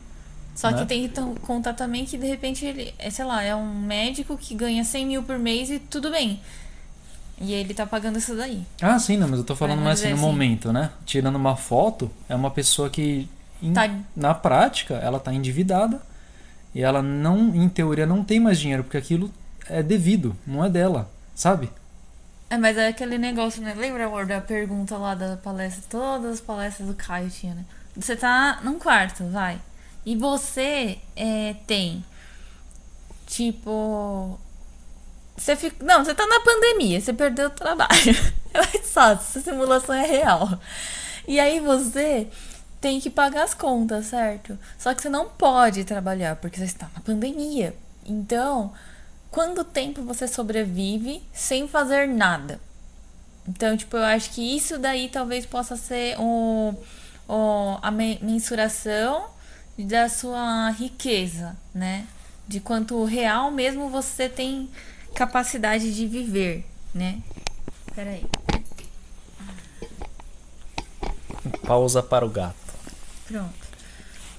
só 0.53 0.69
Né? 0.71 0.79
que 0.79 0.85
tem 0.85 1.03
que 1.07 1.09
to- 1.15 1.35
contar 1.43 1.73
também 1.73 2.03
que 2.03 2.17
de 2.17 2.25
repente 2.27 2.65
ele, 2.65 2.93
é, 2.99 3.09
sei 3.09 3.23
lá, 3.23 3.41
é 3.41 3.55
um 3.55 3.73
médico 3.79 4.35
que 4.37 4.53
ganha 4.53 4.83
100 4.83 5.05
mil 5.05 5.23
por 5.23 5.39
mês 5.39 5.69
e 5.69 5.79
tudo 5.79 6.11
bem. 6.11 6.41
E 7.39 7.53
ele 7.53 7.73
tá 7.73 7.85
pagando 7.85 8.17
isso 8.17 8.35
daí. 8.35 8.65
Ah, 8.81 8.97
sim, 8.97 9.15
não, 9.17 9.27
mas 9.27 9.39
eu 9.39 9.45
tô 9.45 9.55
falando 9.55 9.81
mais 9.81 9.99
assim, 9.99 10.09
no 10.09 10.15
assim. 10.15 10.23
momento, 10.25 10.73
né? 10.73 10.91
Tirando 11.05 11.35
uma 11.35 11.55
foto, 11.55 12.09
é 12.27 12.35
uma 12.35 12.49
pessoa 12.49 12.89
que 12.89 13.29
em- 13.61 13.73
Tá 13.73 13.89
na 14.15 14.33
prática 14.33 14.95
ela 14.95 15.19
tá 15.19 15.33
endividada 15.33 16.01
e 16.73 16.81
ela 16.81 17.01
não, 17.01 17.55
em 17.55 17.69
teoria, 17.69 18.05
não 18.05 18.23
tem 18.23 18.39
mais 18.39 18.59
dinheiro 18.59 18.83
porque 18.83 18.97
aquilo 18.97 19.31
é 19.69 19.83
devido, 19.83 20.35
não 20.45 20.63
é 20.65 20.69
dela, 20.69 21.09
sabe? 21.35 21.69
É, 22.49 22.57
mas 22.57 22.77
é 22.77 22.87
aquele 22.87 23.17
negócio, 23.17 23.61
né? 23.61 23.73
Lembra, 23.75 24.05
amor, 24.05 24.25
da 24.25 24.39
pergunta 24.41 24.97
lá 24.97 25.13
da 25.13 25.37
palestra? 25.37 25.83
Todas 25.89 26.33
as 26.35 26.41
palestras 26.41 26.87
do 26.87 26.93
Caio 26.95 27.29
tinha, 27.29 27.53
né? 27.53 27.65
Você 27.95 28.15
tá 28.15 28.59
num 28.63 28.79
quarto, 28.79 29.25
vai. 29.29 29.59
E 30.05 30.15
você 30.15 30.97
é, 31.15 31.55
tem, 31.67 32.03
tipo... 33.25 34.39
Você 35.37 35.55
fica... 35.55 35.85
Não, 35.85 36.03
você 36.03 36.13
tá 36.15 36.25
na 36.27 36.39
pandemia, 36.41 36.99
você 36.99 37.13
perdeu 37.13 37.47
o 37.47 37.51
trabalho. 37.51 37.89
É 38.53 38.59
mais 38.59 38.89
fácil, 38.89 39.39
essa 39.39 39.51
simulação 39.51 39.93
é 39.93 40.05
real. 40.07 40.59
E 41.27 41.39
aí 41.39 41.59
você 41.59 42.27
tem 42.81 42.99
que 42.99 43.09
pagar 43.09 43.43
as 43.43 43.53
contas, 43.53 44.07
certo? 44.07 44.57
Só 44.79 44.95
que 44.95 45.01
você 45.01 45.09
não 45.09 45.29
pode 45.29 45.83
trabalhar, 45.83 46.37
porque 46.37 46.57
você 46.57 46.65
está 46.65 46.89
na 46.95 47.01
pandemia. 47.01 47.75
Então, 48.05 48.73
quanto 49.29 49.63
tempo 49.63 50.01
você 50.01 50.27
sobrevive 50.27 51.21
sem 51.33 51.67
fazer 51.67 52.07
nada? 52.07 52.59
Então, 53.47 53.77
tipo, 53.77 53.95
eu 53.97 54.03
acho 54.03 54.31
que 54.31 54.55
isso 54.55 54.77
daí 54.79 55.09
talvez 55.09 55.45
possa 55.45 55.75
ser 55.77 56.15
o, 56.19 56.73
o, 57.27 57.77
a 57.81 57.91
me- 57.91 58.19
mensuração 58.21 59.27
da 59.77 60.09
sua 60.09 60.69
riqueza, 60.71 61.55
né? 61.73 62.07
De 62.47 62.59
quanto 62.59 63.03
real 63.05 63.51
mesmo 63.51 63.89
você 63.89 64.27
tem 64.27 64.69
capacidade 65.15 65.93
de 65.93 66.07
viver, 66.07 66.65
né? 66.93 67.21
Peraí. 67.95 68.25
Pausa 71.65 72.03
para 72.03 72.25
o 72.25 72.29
gato. 72.29 72.55
Pronto. 73.27 73.53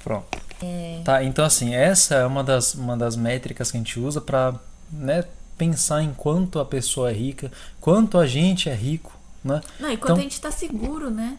Pronto. 0.03 0.39
É... 0.63 1.03
Tá, 1.05 1.23
então 1.23 1.45
assim, 1.45 1.75
essa 1.75 2.17
é 2.17 2.27
uma 2.27 2.43
das, 2.43 2.75
uma 2.75 2.97
das 2.97 3.17
métricas 3.17 3.71
que 3.71 3.77
a 3.77 3.81
gente 3.81 3.99
usa 4.01 4.21
para 4.21 4.55
né, 4.91 5.25
pensar 5.57 6.03
em 6.03 6.13
quanto 6.13 6.59
a 6.59 6.65
pessoa 6.65 7.11
é 7.11 7.15
rica, 7.15 7.51
quanto 7.81 8.19
a 8.19 8.27
gente 8.27 8.69
é 8.69 8.75
rico, 8.75 9.17
né? 9.45 9.61
Não, 9.79 9.91
e 9.91 9.97
quanto 9.97 10.13
então, 10.13 10.17
a 10.17 10.21
gente 10.21 10.33
está 10.33 10.51
seguro, 10.51 11.11
né? 11.11 11.39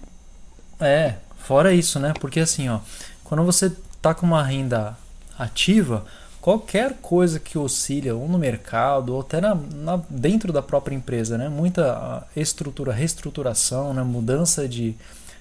É, 0.80 1.16
fora 1.40 1.74
isso, 1.74 2.00
né? 2.00 2.14
Porque 2.20 2.40
assim, 2.40 2.70
ó, 2.70 2.80
quando 3.24 3.44
você 3.44 3.76
tá 4.02 4.14
com 4.14 4.26
uma 4.26 4.44
renda 4.44 4.98
ativa, 5.38 6.06
qualquer 6.50 6.96
coisa 7.00 7.40
que 7.40 7.60
oscila 7.60 8.16
ou 8.16 8.28
no 8.28 8.40
mercado 8.40 9.14
ou 9.14 9.22
até 9.22 9.40
na, 9.40 9.54
na, 9.54 10.02
dentro 10.10 10.52
da 10.52 10.64
própria 10.64 10.96
empresa, 10.96 11.38
né? 11.38 11.48
Muita 11.48 11.92
ah, 11.92 12.24
estrutura, 12.36 12.92
reestruturação, 12.92 13.94
né? 13.94 14.02
mudança 14.02 14.68
de 14.68 14.96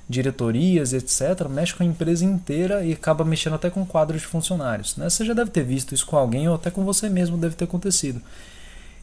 diretorias, 0.06 0.92
etc., 0.92 1.48
mexe 1.48 1.72
com 1.72 1.82
a 1.82 1.86
empresa 1.86 2.26
inteira 2.26 2.84
e 2.84 2.92
acaba 2.92 3.24
mexendo 3.24 3.54
até 3.54 3.70
com 3.70 3.86
quadros 3.86 4.20
de 4.20 4.26
funcionários. 4.26 4.98
Né? 4.98 5.08
Você 5.08 5.24
já 5.24 5.32
deve 5.32 5.50
ter 5.50 5.62
visto 5.62 5.94
isso 5.94 6.04
com 6.04 6.14
alguém 6.14 6.46
ou 6.46 6.54
até 6.54 6.70
com 6.70 6.84
você 6.84 7.08
mesmo 7.08 7.38
deve 7.38 7.56
ter 7.56 7.64
acontecido. 7.64 8.20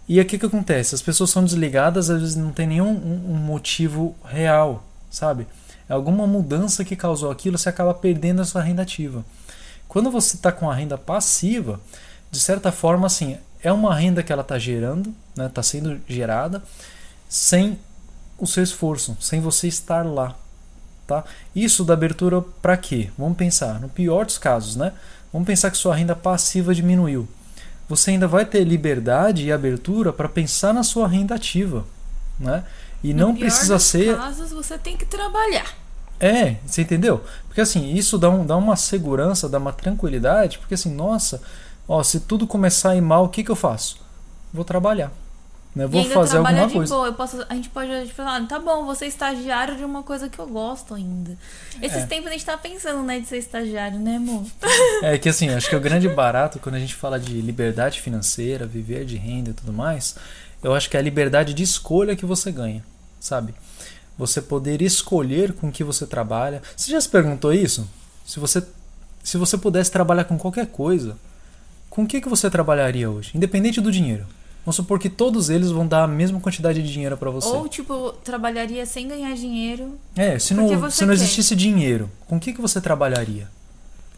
E 0.08 0.20
aqui 0.20 0.38
que 0.38 0.46
acontece? 0.46 0.94
As 0.94 1.02
pessoas 1.02 1.32
são 1.32 1.44
desligadas, 1.44 2.12
às 2.12 2.22
vezes 2.22 2.36
não 2.36 2.52
tem 2.52 2.68
nenhum 2.68 2.92
um, 2.92 3.32
um 3.34 3.36
motivo 3.36 4.16
real, 4.24 4.84
sabe? 5.10 5.48
É 5.90 5.94
alguma 5.94 6.28
mudança 6.28 6.86
que 6.86 6.96
causou 6.96 7.32
aquilo, 7.32 7.58
você 7.58 7.70
acaba 7.70 7.96
perdendo 7.96 8.44
a 8.44 8.46
sua 8.46 8.62
renda 8.62 8.84
ativa. 8.84 9.26
Quando 9.96 10.12
você 10.12 10.36
está 10.36 10.52
com 10.52 10.70
a 10.70 10.76
renda 10.76 10.98
passiva, 10.98 11.80
de 12.30 12.38
certa 12.38 12.70
forma, 12.70 13.08
assim, 13.08 13.38
é 13.64 13.72
uma 13.72 13.96
renda 13.96 14.22
que 14.22 14.34
ela 14.34 14.42
está 14.42 14.60
gerando, 14.60 15.16
está 15.30 15.44
né, 15.44 15.48
tá 15.54 15.64
sendo 15.64 16.02
gerada, 16.06 16.62
sem 17.30 17.80
o 18.38 18.46
seu 18.46 18.62
esforço, 18.62 19.16
sem 19.22 19.40
você 19.40 19.70
estar 19.70 20.06
lá. 20.06 20.36
Tá? 21.08 21.24
Isso 21.56 21.86
dá 21.86 21.94
abertura 21.94 22.42
para 22.62 22.76
quê? 22.76 23.10
Vamos 23.18 23.38
pensar, 23.38 23.80
no 23.80 23.88
pior 23.88 24.26
dos 24.26 24.38
casos, 24.38 24.76
né? 24.76 24.92
Vamos 25.32 25.46
pensar 25.46 25.72
que 25.72 25.78
sua 25.78 25.96
renda 25.96 26.14
passiva 26.14 26.76
diminuiu. 26.76 27.26
Você 27.88 28.12
ainda 28.12 28.28
vai 28.28 28.44
ter 28.44 28.66
liberdade 28.66 29.46
e 29.46 29.52
abertura 29.54 30.12
para 30.12 30.28
pensar 30.28 30.74
na 30.74 30.84
sua 30.84 31.08
renda 31.08 31.36
ativa, 31.36 31.86
né? 32.38 32.66
E 33.02 33.14
no 33.14 33.28
não 33.28 33.34
precisa 33.34 33.80
ser. 33.80 34.18
casos 34.18 34.52
você 34.52 34.78
tem 34.78 34.98
que 34.98 35.06
trabalhar. 35.06 35.85
É, 36.20 36.56
você 36.66 36.82
entendeu? 36.82 37.24
Porque 37.48 37.62
assim, 37.62 37.94
isso 37.94 38.18
dá, 38.18 38.30
um, 38.30 38.46
dá 38.46 38.56
uma 38.56 38.76
segurança, 38.76 39.50
dá 39.50 39.58
uma 39.58 39.74
tranquilidade, 39.74 40.58
porque 40.60 40.74
assim, 40.74 40.94
nossa, 40.94 41.42
ó, 41.88 42.02
se 42.04 42.22
tudo 42.22 42.48
começar 42.48 42.92
a 42.92 42.96
ir 42.96 43.02
mal, 43.02 43.26
o 43.26 43.30
que, 43.30 43.44
que 43.44 43.52
eu 43.52 43.56
faço? 43.56 44.00
Vou 44.54 44.64
trabalhar. 44.64 45.12
Né? 45.76 45.86
Vou 45.86 46.06
fazer 46.06 46.38
alguma 46.38 46.70
coisa. 46.70 46.96
Eu 46.96 47.14
posso, 47.14 47.46
a 47.50 47.54
gente 47.54 47.68
pode 47.68 48.14
falar, 48.14 48.38
ah, 48.38 48.46
tá 48.46 48.58
bom, 48.58 48.86
vou 48.86 48.96
ser 48.96 49.08
estagiário 49.08 49.76
de 49.76 49.84
uma 49.84 50.04
coisa 50.04 50.30
que 50.30 50.40
eu 50.40 50.48
gosto 50.48 50.94
ainda. 50.94 51.38
Esses 51.82 52.04
é. 52.04 52.06
tempos 52.06 52.28
a 52.28 52.32
gente 52.32 52.46
tá 52.46 52.58
pensando, 52.58 53.04
né, 53.04 53.20
de 53.20 53.28
ser 53.28 53.38
estagiário, 53.38 54.00
né, 54.00 54.16
amor? 54.16 54.46
É 55.04 55.18
que 55.18 55.28
assim, 55.28 55.50
acho 55.50 55.70
que 55.70 55.76
o 55.76 55.82
grande 55.82 56.08
barato 56.08 56.60
quando 56.60 56.76
a 56.76 56.80
gente 56.80 56.96
fala 56.96 57.20
de 57.20 57.42
liberdade 57.42 58.00
financeira, 58.00 58.66
viver 58.66 59.04
de 59.04 59.18
renda 59.18 59.50
e 59.50 59.54
tudo 59.54 59.74
mais, 59.74 60.16
eu 60.64 60.74
acho 60.74 60.90
que 60.90 60.96
é 60.96 61.00
a 61.00 61.04
liberdade 61.04 61.54
de 61.54 61.64
escolha 61.64 62.16
que 62.16 62.26
você 62.26 62.54
ganha, 62.54 62.84
sabe? 63.20 63.54
Você 64.18 64.42
poder 64.42 64.82
escolher 64.82 65.54
com 65.54 65.72
que 65.72 65.84
você 65.84 66.06
trabalha. 66.06 66.62
Você 66.76 66.92
já 66.92 67.02
se 67.02 67.10
perguntou 67.10 67.54
isso? 67.54 67.88
Se 68.26 68.40
você 68.40 68.64
se 69.24 69.38
você 69.38 69.58
pudesse 69.58 69.92
trabalhar 69.92 70.26
com 70.26 70.38
qualquer 70.38 70.68
coisa, 70.68 71.18
com 71.90 72.04
o 72.04 72.08
que, 72.08 72.22
que 72.22 72.30
você 72.30 72.48
trabalharia 72.48 73.10
hoje? 73.10 73.32
Independente 73.34 73.82
do 73.82 73.92
dinheiro. 73.92 74.26
Vamos 74.64 74.76
supor 74.76 75.00
que 75.00 75.10
todos 75.10 75.50
eles 75.50 75.72
vão 75.72 75.88
dar 75.88 76.04
a 76.04 76.08
mesma 76.08 76.40
quantidade 76.40 76.82
de 76.82 76.92
dinheiro 76.92 77.18
para 77.18 77.32
você. 77.32 77.48
Ou, 77.48 77.68
tipo, 77.68 78.12
trabalharia 78.24 78.86
sem 78.86 79.08
ganhar 79.08 79.36
dinheiro. 79.36 79.98
É, 80.16 80.38
se 80.38 80.54
não, 80.54 80.90
se 80.92 81.06
não 81.06 81.14
existisse 81.14 81.56
dinheiro, 81.56 82.10
com 82.28 82.38
o 82.38 82.40
que, 82.40 82.54
que 82.54 82.62
você 82.62 82.80
trabalharia? 82.80 83.48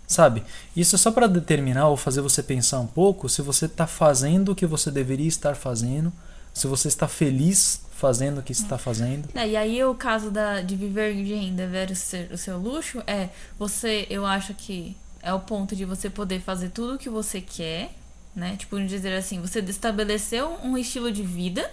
Sabe? 0.07 0.43
Isso 0.75 0.95
é 0.95 0.97
só 0.97 1.11
para 1.11 1.27
determinar 1.27 1.89
ou 1.89 1.97
fazer 1.97 2.21
você 2.21 2.41
pensar 2.41 2.79
um 2.79 2.87
pouco 2.87 3.27
se 3.27 3.41
você 3.41 3.65
está 3.65 3.85
fazendo 3.85 4.53
o 4.53 4.55
que 4.55 4.65
você 4.65 4.89
deveria 4.89 5.27
estar 5.27 5.55
fazendo, 5.55 6.13
se 6.57 6.67
você 6.67 6.87
está 6.87 7.07
feliz 7.07 7.81
fazendo 7.91 8.39
o 8.39 8.43
que 8.43 8.51
está 8.51 8.77
fazendo. 8.77 9.29
É, 9.33 9.47
e 9.47 9.55
aí 9.57 9.83
o 9.83 9.95
caso 9.95 10.29
da, 10.29 10.61
de 10.61 10.75
viver 10.75 11.15
de 11.15 11.33
renda 11.33 11.65
versus 11.67 12.31
o 12.31 12.37
seu 12.37 12.57
luxo 12.57 13.01
é 13.07 13.29
você, 13.57 14.05
eu 14.09 14.25
acho 14.25 14.53
que 14.53 14.95
é 15.21 15.33
o 15.33 15.39
ponto 15.39 15.75
de 15.75 15.85
você 15.85 16.09
poder 16.09 16.39
fazer 16.39 16.69
tudo 16.69 16.95
o 16.95 16.97
que 16.97 17.09
você 17.09 17.41
quer 17.41 17.91
né? 18.37 18.55
Tipo, 18.55 18.79
dizer 18.79 19.15
assim, 19.15 19.41
você 19.41 19.59
estabeleceu 19.61 20.59
um 20.63 20.77
estilo 20.77 21.11
de 21.11 21.23
vida, 21.23 21.69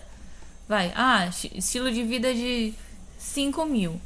vai, 0.66 0.90
ah, 0.96 1.28
estilo 1.54 1.92
de 1.92 2.02
vida 2.02 2.32
de 2.32 2.72
5 3.18 3.66
mil. 3.66 4.00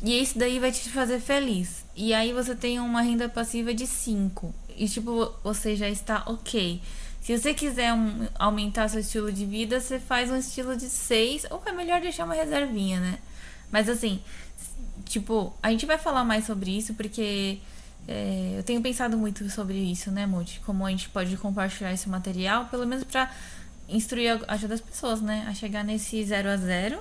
E 0.00 0.22
isso 0.22 0.38
daí 0.38 0.60
vai 0.60 0.70
te 0.70 0.88
fazer 0.88 1.18
feliz. 1.18 1.84
E 1.96 2.14
aí 2.14 2.32
você 2.32 2.54
tem 2.54 2.78
uma 2.78 3.02
renda 3.02 3.28
passiva 3.28 3.74
de 3.74 3.88
5. 3.88 4.54
E 4.76 4.88
tipo, 4.88 5.32
você 5.42 5.74
já 5.74 5.88
está 5.88 6.22
ok. 6.26 6.80
Se 7.26 7.36
você 7.36 7.52
quiser 7.52 7.92
um, 7.92 8.28
aumentar 8.38 8.86
seu 8.86 9.00
estilo 9.00 9.32
de 9.32 9.44
vida, 9.44 9.80
você 9.80 9.98
faz 9.98 10.30
um 10.30 10.36
estilo 10.36 10.76
de 10.76 10.88
6. 10.88 11.46
Ou 11.50 11.60
é 11.66 11.72
melhor 11.72 12.00
deixar 12.00 12.24
uma 12.24 12.36
reservinha, 12.36 13.00
né? 13.00 13.18
Mas 13.68 13.88
assim, 13.88 14.22
tipo, 15.04 15.52
a 15.60 15.68
gente 15.72 15.84
vai 15.86 15.98
falar 15.98 16.22
mais 16.22 16.46
sobre 16.46 16.70
isso 16.70 16.94
porque 16.94 17.58
é, 18.06 18.54
eu 18.56 18.62
tenho 18.62 18.80
pensado 18.80 19.18
muito 19.18 19.50
sobre 19.50 19.76
isso, 19.76 20.08
né, 20.08 20.24
Moody? 20.24 20.60
Como 20.64 20.86
a 20.86 20.90
gente 20.90 21.08
pode 21.08 21.36
compartilhar 21.36 21.92
esse 21.92 22.08
material, 22.08 22.66
pelo 22.66 22.86
menos 22.86 23.02
para 23.02 23.28
instruir, 23.88 24.40
ajudar 24.46 24.74
as 24.74 24.80
pessoas, 24.80 25.20
né, 25.20 25.46
a 25.48 25.52
chegar 25.52 25.82
nesse 25.82 26.24
zero 26.24 26.48
a 26.48 26.56
zero. 26.56 27.00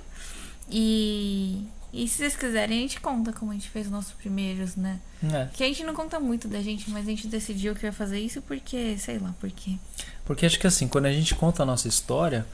E, 0.71 1.67
e 1.95 2.07
se 2.07 2.17
vocês 2.17 2.35
quiserem, 2.35 2.79
a 2.79 2.81
gente 2.81 2.99
conta 2.99 3.31
como 3.31 3.51
a 3.51 3.53
gente 3.53 3.69
fez 3.69 3.85
os 3.85 3.91
nossos 3.91 4.11
primeiros, 4.11 4.75
né? 4.75 4.99
É. 5.31 5.47
Que 5.53 5.63
a 5.63 5.67
gente 5.67 5.83
não 5.83 5.93
conta 5.93 6.19
muito 6.19 6.47
da 6.47 6.61
gente, 6.61 6.89
mas 6.89 7.07
a 7.07 7.09
gente 7.09 7.27
decidiu 7.27 7.73
que 7.73 7.85
ia 7.85 7.93
fazer 7.93 8.19
isso 8.19 8.41
porque, 8.41 8.97
sei 8.97 9.17
lá, 9.17 9.33
por 9.39 9.49
quê. 9.49 9.77
Porque 10.25 10.45
acho 10.45 10.59
que 10.59 10.67
assim, 10.67 10.87
quando 10.87 11.05
a 11.05 11.11
gente 11.11 11.33
conta 11.33 11.63
a 11.63 11.65
nossa 11.65 11.87
história, 11.87 12.45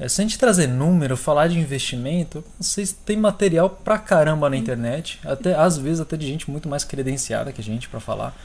é, 0.00 0.08
se 0.08 0.20
a 0.20 0.24
gente 0.24 0.36
trazer 0.36 0.66
número, 0.66 1.16
falar 1.16 1.46
de 1.46 1.58
investimento, 1.58 2.42
vocês 2.58 2.92
têm 2.92 3.16
material 3.16 3.70
pra 3.70 3.98
caramba 3.98 4.50
na 4.50 4.56
internet, 4.56 5.20
até 5.24 5.54
às 5.54 5.78
vezes 5.78 6.00
até 6.00 6.16
de 6.16 6.26
gente 6.26 6.50
muito 6.50 6.68
mais 6.68 6.82
credenciada 6.82 7.52
que 7.52 7.60
a 7.60 7.64
gente 7.64 7.88
para 7.88 8.00
falar. 8.00 8.36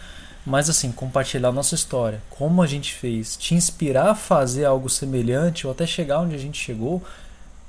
Mas 0.45 0.69
assim, 0.69 0.91
compartilhar 0.91 1.49
a 1.49 1.51
nossa 1.51 1.73
história, 1.73 2.21
como 2.29 2.61
a 2.61 2.67
gente 2.67 2.93
fez, 2.93 3.35
te 3.35 3.55
inspirar 3.55 4.11
a 4.11 4.15
fazer 4.15 4.65
algo 4.65 4.87
semelhante 4.87 5.65
ou 5.65 5.73
até 5.73 5.87
chegar 5.87 6.19
onde 6.19 6.35
a 6.35 6.37
gente 6.37 6.63
chegou, 6.63 7.03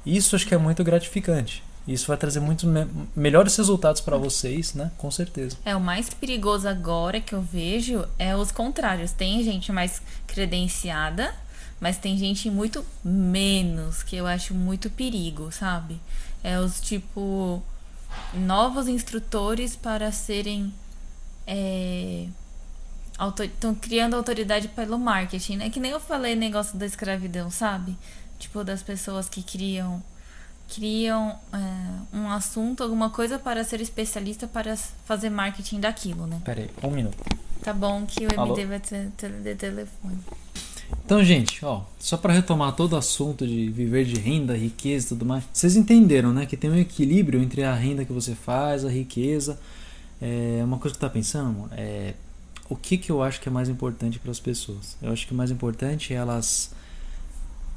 isso 0.05 0.37
acho 0.37 0.47
que 0.47 0.55
é 0.55 0.59
muito 0.59 0.85
gratificante. 0.85 1.63
Isso 1.89 2.07
vai 2.07 2.17
trazer 2.17 2.39
muitos 2.39 2.65
me 2.65 2.87
melhores 3.17 3.57
resultados 3.57 4.01
para 4.01 4.17
vocês, 4.17 4.75
né? 4.75 4.93
Com 4.99 5.11
certeza. 5.11 5.57
É, 5.65 5.75
o 5.75 5.81
mais 5.81 6.11
perigoso 6.11 6.69
agora 6.69 7.21
que 7.21 7.35
eu 7.35 7.41
vejo 7.41 8.05
é 8.19 8.37
os 8.37 8.53
contrários. 8.53 9.11
Tem 9.11 9.43
gente 9.43 9.73
mais 9.73 10.03
credenciada 10.27 11.35
mas 11.81 11.97
tem 11.97 12.17
gente 12.19 12.51
muito 12.51 12.85
menos, 13.05 14.03
que 14.03 14.17
eu 14.17 14.27
acho 14.27 14.55
muito 14.55 14.91
perigo, 14.91 15.53
sabe? 15.53 16.01
É 16.43 16.59
os 16.59 16.81
tipo 16.81 17.63
novos 18.35 18.89
instrutores 18.89 19.77
para 19.77 20.11
serem 20.11 20.73
estão 23.41 23.73
é, 23.73 23.75
criando 23.81 24.15
autoridade 24.15 24.69
pelo 24.69 24.99
marketing, 24.99 25.57
né? 25.57 25.71
Que 25.71 25.81
nem 25.81 25.93
eu 25.93 26.01
falei 26.01 26.35
negócio 26.35 26.77
da 26.77 26.87
escravidão, 26.87 27.51
sabe? 27.51 27.97
Tipo 28.39 28.65
das 28.65 28.83
pessoas 28.83 29.29
que 29.29 29.43
criam 29.43 30.03
criam 30.75 31.39
é, 31.53 32.17
um 32.17 32.31
assunto, 32.31 32.83
alguma 32.83 33.11
coisa 33.11 33.39
para 33.39 33.65
ser 33.65 33.81
especialista 33.81 34.47
para 34.47 34.77
fazer 34.77 35.31
marketing 35.31 35.81
daquilo, 35.81 36.27
né? 36.27 36.41
Pera 36.45 36.63
aí, 36.63 36.71
um 36.83 36.91
minuto. 36.91 37.17
Tá 37.63 37.73
bom 37.73 38.07
que 38.07 38.27
o 38.27 38.29
MD 38.33 38.67
vai 38.67 38.81
ter, 38.81 39.11
ter 39.17 39.57
telefone. 39.57 40.19
Então, 41.05 41.23
gente, 41.23 41.65
ó, 41.65 41.83
só 41.99 42.17
para 42.17 42.33
retomar 42.33 42.73
todo 42.73 42.93
o 42.95 42.97
assunto 42.97 43.47
de 43.47 43.71
viver 43.71 44.05
de 44.05 44.19
renda, 44.19 44.57
riqueza 44.57 45.07
e 45.07 45.09
tudo 45.11 45.25
mais, 45.25 45.45
vocês 45.53 45.77
entenderam, 45.77 46.33
né, 46.33 46.47
que 46.47 46.57
tem 46.57 46.71
um 46.71 46.77
equilíbrio 46.77 47.43
entre 47.43 47.65
a 47.65 47.75
renda 47.75 48.05
que 48.05 48.13
você 48.13 48.35
faz, 48.35 48.85
a 48.85 48.91
riqueza. 48.91 49.59
É 50.21 50.63
uma 50.65 50.79
coisa 50.79 50.95
que 50.95 51.01
tá 51.01 51.09
pensando, 51.09 51.69
é 51.73 52.15
o 52.69 52.77
que 52.77 52.99
que 52.99 53.11
eu 53.11 53.23
acho 53.23 53.41
que 53.41 53.49
é 53.49 53.53
mais 53.53 53.69
importante 53.69 54.19
para 54.19 54.31
as 54.31 54.41
pessoas? 54.41 54.97
Eu 55.01 55.13
acho 55.13 55.27
que 55.27 55.33
o 55.33 55.37
mais 55.37 55.51
importante 55.51 56.13
é 56.13 56.17
elas 56.17 56.73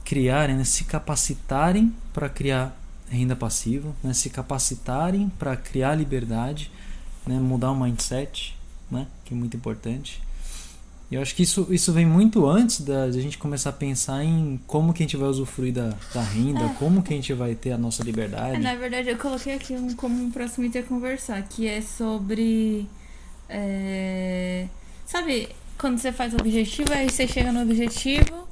criarem, 0.03 0.55
né, 0.57 0.63
se 0.63 0.83
capacitarem 0.83 1.93
para 2.11 2.27
criar 2.27 2.77
renda 3.15 3.35
passiva, 3.35 3.93
né, 4.03 4.13
se 4.13 4.29
capacitarem 4.29 5.29
para 5.37 5.55
criar 5.55 5.95
liberdade, 5.95 6.71
né, 7.25 7.39
mudar 7.39 7.71
o 7.71 7.79
mindset, 7.79 8.57
né, 8.89 9.07
que 9.25 9.33
é 9.33 9.37
muito 9.37 9.55
importante 9.55 10.21
e 11.11 11.15
eu 11.15 11.21
acho 11.21 11.35
que 11.35 11.43
isso, 11.43 11.67
isso 11.69 11.91
vem 11.91 12.05
muito 12.05 12.47
antes 12.47 12.79
da, 12.79 13.03
a 13.03 13.11
gente 13.11 13.37
começar 13.37 13.71
a 13.71 13.73
pensar 13.73 14.23
em 14.23 14.57
como 14.65 14.93
que 14.93 15.03
a 15.03 15.05
gente 15.05 15.17
vai 15.17 15.27
usufruir 15.27 15.73
da, 15.73 15.93
da 16.13 16.21
renda, 16.21 16.63
é. 16.63 16.73
como 16.79 17.03
que 17.03 17.13
a 17.13 17.15
gente 17.17 17.33
vai 17.33 17.53
ter 17.53 17.73
a 17.73 17.77
nossa 17.77 18.01
liberdade. 18.01 18.55
É, 18.55 18.59
na 18.59 18.75
verdade, 18.75 19.09
eu 19.09 19.17
coloquei 19.17 19.53
aqui 19.55 19.73
um, 19.73 19.93
como 19.93 20.23
um 20.23 20.31
próximo 20.31 20.65
item 20.65 20.81
a 20.81 20.85
conversar, 20.85 21.41
que 21.43 21.67
é 21.67 21.81
sobre. 21.81 22.87
É, 23.49 24.67
sabe, 25.05 25.49
quando 25.77 25.97
você 25.97 26.13
faz 26.13 26.33
o 26.33 26.37
objetivo, 26.37 26.93
aí 26.93 27.09
você 27.09 27.27
chega 27.27 27.51
no 27.51 27.61
objetivo 27.61 28.47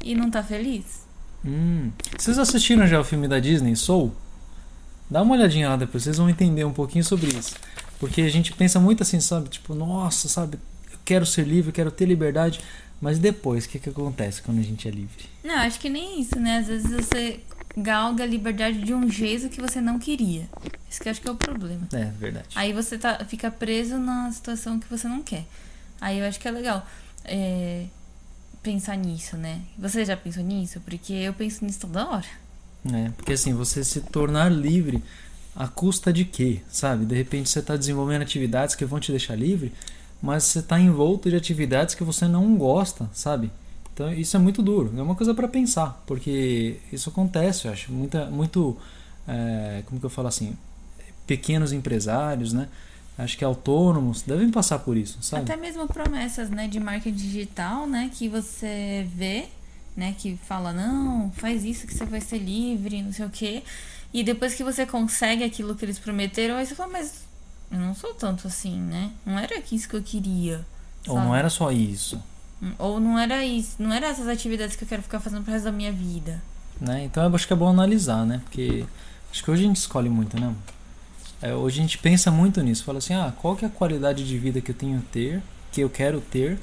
e 0.00 0.14
não 0.14 0.30
tá 0.30 0.40
feliz? 0.40 1.04
Hum. 1.44 1.90
Vocês 2.18 2.38
assistiram 2.38 2.86
já 2.86 2.98
o 3.00 3.04
filme 3.04 3.28
da 3.28 3.38
Disney, 3.38 3.76
Soul? 3.76 4.14
Dá 5.10 5.22
uma 5.22 5.34
olhadinha 5.34 5.68
lá 5.68 5.76
depois, 5.76 6.04
vocês 6.04 6.16
vão 6.16 6.30
entender 6.30 6.64
um 6.64 6.72
pouquinho 6.72 7.04
sobre 7.04 7.28
isso. 7.36 7.54
Porque 7.98 8.22
a 8.22 8.30
gente 8.30 8.52
pensa 8.52 8.80
muito 8.80 9.02
assim, 9.02 9.20
sabe? 9.20 9.48
Tipo, 9.48 9.74
nossa, 9.74 10.28
sabe? 10.28 10.58
Eu 10.90 10.98
quero 11.04 11.26
ser 11.26 11.46
livre, 11.46 11.70
eu 11.70 11.74
quero 11.74 11.90
ter 11.90 12.06
liberdade. 12.06 12.60
Mas 13.00 13.18
depois, 13.18 13.66
o 13.66 13.68
que, 13.68 13.78
que 13.78 13.90
acontece 13.90 14.40
quando 14.40 14.60
a 14.60 14.62
gente 14.62 14.88
é 14.88 14.90
livre? 14.90 15.26
Não, 15.42 15.56
acho 15.56 15.78
que 15.78 15.90
nem 15.90 16.20
isso, 16.20 16.38
né? 16.40 16.58
Às 16.58 16.68
vezes 16.68 16.90
você 16.90 17.40
galga 17.76 18.24
a 18.24 18.26
liberdade 18.26 18.80
de 18.80 18.94
um 18.94 19.10
jeito 19.10 19.48
que 19.48 19.60
você 19.60 19.80
não 19.80 19.98
queria. 19.98 20.48
Isso 20.88 21.02
que 21.02 21.08
eu 21.08 21.10
acho 21.10 21.20
que 21.20 21.28
é 21.28 21.30
o 21.30 21.36
problema. 21.36 21.86
É, 21.92 22.04
verdade. 22.18 22.48
Aí 22.54 22.72
você 22.72 22.96
tá, 22.96 23.22
fica 23.26 23.50
preso 23.50 23.98
na 23.98 24.30
situação 24.32 24.78
que 24.78 24.88
você 24.88 25.06
não 25.06 25.22
quer. 25.22 25.44
Aí 26.00 26.18
eu 26.18 26.26
acho 26.26 26.40
que 26.40 26.48
é 26.48 26.50
legal 26.50 26.86
é, 27.24 27.86
pensar 28.64 28.96
nisso, 28.96 29.36
né? 29.36 29.60
Você 29.78 30.04
já 30.04 30.16
pensou 30.16 30.42
nisso? 30.42 30.80
Porque 30.80 31.12
eu 31.12 31.34
penso 31.34 31.64
nisso 31.64 31.80
toda 31.80 32.08
hora. 32.08 32.26
É, 32.92 33.10
porque 33.10 33.34
assim, 33.34 33.52
você 33.52 33.84
se 33.84 34.00
tornar 34.00 34.50
livre 34.50 35.02
a 35.54 35.68
custa 35.68 36.12
de 36.12 36.24
quê, 36.24 36.62
sabe? 36.68 37.04
De 37.04 37.14
repente 37.14 37.48
você 37.48 37.60
está 37.60 37.76
desenvolvendo 37.76 38.22
atividades 38.22 38.74
que 38.74 38.84
vão 38.84 38.98
te 38.98 39.12
deixar 39.12 39.36
livre, 39.36 39.72
mas 40.20 40.44
você 40.44 40.58
está 40.58 40.80
envolto 40.80 41.30
de 41.30 41.36
atividades 41.36 41.94
que 41.94 42.02
você 42.02 42.26
não 42.26 42.56
gosta, 42.56 43.08
sabe? 43.12 43.52
Então 43.92 44.12
isso 44.12 44.36
é 44.36 44.40
muito 44.40 44.62
duro, 44.62 44.92
é 44.96 45.02
uma 45.02 45.14
coisa 45.14 45.32
para 45.32 45.46
pensar, 45.46 46.02
porque 46.06 46.80
isso 46.92 47.08
acontece, 47.08 47.66
eu 47.66 47.72
acho, 47.72 47.92
muita, 47.92 48.26
muito, 48.26 48.76
é, 49.28 49.82
como 49.86 50.00
que 50.00 50.06
eu 50.06 50.10
falo 50.10 50.26
assim, 50.26 50.56
pequenos 51.26 51.72
empresários, 51.72 52.52
né? 52.52 52.68
Acho 53.16 53.38
que 53.38 53.44
autônomos 53.44 54.22
devem 54.22 54.50
passar 54.50 54.80
por 54.80 54.96
isso, 54.96 55.18
sabe? 55.22 55.44
Até 55.44 55.56
mesmo 55.56 55.86
promessas, 55.86 56.50
né, 56.50 56.66
de 56.66 56.80
marketing 56.80 57.16
digital, 57.16 57.86
né, 57.86 58.10
que 58.12 58.28
você 58.28 59.06
vê, 59.14 59.46
né, 59.96 60.14
que 60.18 60.36
fala 60.48 60.72
não, 60.72 61.30
faz 61.36 61.64
isso 61.64 61.86
que 61.86 61.94
você 61.94 62.04
vai 62.04 62.20
ser 62.20 62.38
livre, 62.38 63.02
não 63.02 63.12
sei 63.12 63.24
o 63.26 63.30
quê. 63.30 63.62
E 64.12 64.24
depois 64.24 64.54
que 64.54 64.64
você 64.64 64.84
consegue 64.84 65.44
aquilo 65.44 65.74
que 65.76 65.84
eles 65.84 65.98
prometeram, 65.98 66.56
aí 66.56 66.66
você 66.66 66.74
fala, 66.74 66.92
mas 66.92 67.24
eu 67.70 67.78
não 67.78 67.94
sou 67.94 68.14
tanto 68.14 68.48
assim, 68.48 68.76
né? 68.78 69.10
Não 69.24 69.38
era 69.38 69.62
isso 69.70 69.88
que 69.88 69.94
eu 69.94 70.02
queria. 70.02 70.64
Ou 71.06 71.16
não 71.16 71.34
era 71.34 71.50
só 71.50 71.70
isso. 71.70 72.20
Ou 72.78 72.98
não 72.98 73.18
era 73.18 73.44
isso, 73.44 73.76
não 73.78 73.92
era 73.92 74.06
essas 74.06 74.26
atividades 74.26 74.74
que 74.74 74.84
eu 74.84 74.88
quero 74.88 75.02
ficar 75.02 75.20
fazendo 75.20 75.42
pro 75.42 75.52
resto 75.52 75.66
da 75.66 75.72
minha 75.72 75.92
vida. 75.92 76.42
Né? 76.80 77.04
Então 77.04 77.24
eu 77.24 77.34
acho 77.34 77.46
que 77.46 77.52
é 77.52 77.56
bom 77.56 77.68
analisar, 77.68 78.24
né? 78.24 78.40
Porque 78.44 78.84
acho 79.30 79.44
que 79.44 79.50
hoje 79.50 79.64
a 79.64 79.66
gente 79.66 79.76
escolhe 79.76 80.08
muito, 80.08 80.38
né? 80.40 80.52
É, 81.42 81.54
hoje 81.54 81.78
a 81.78 81.82
gente 81.82 81.98
pensa 81.98 82.30
muito 82.30 82.62
nisso. 82.62 82.84
Fala 82.84 82.98
assim, 82.98 83.14
ah, 83.14 83.32
qual 83.40 83.56
que 83.56 83.64
é 83.64 83.68
a 83.68 83.70
qualidade 83.70 84.26
de 84.26 84.38
vida 84.38 84.60
que 84.60 84.70
eu 84.70 84.74
tenho 84.74 85.02
ter, 85.12 85.42
que 85.72 85.80
eu 85.80 85.90
quero 85.90 86.20
ter, 86.20 86.58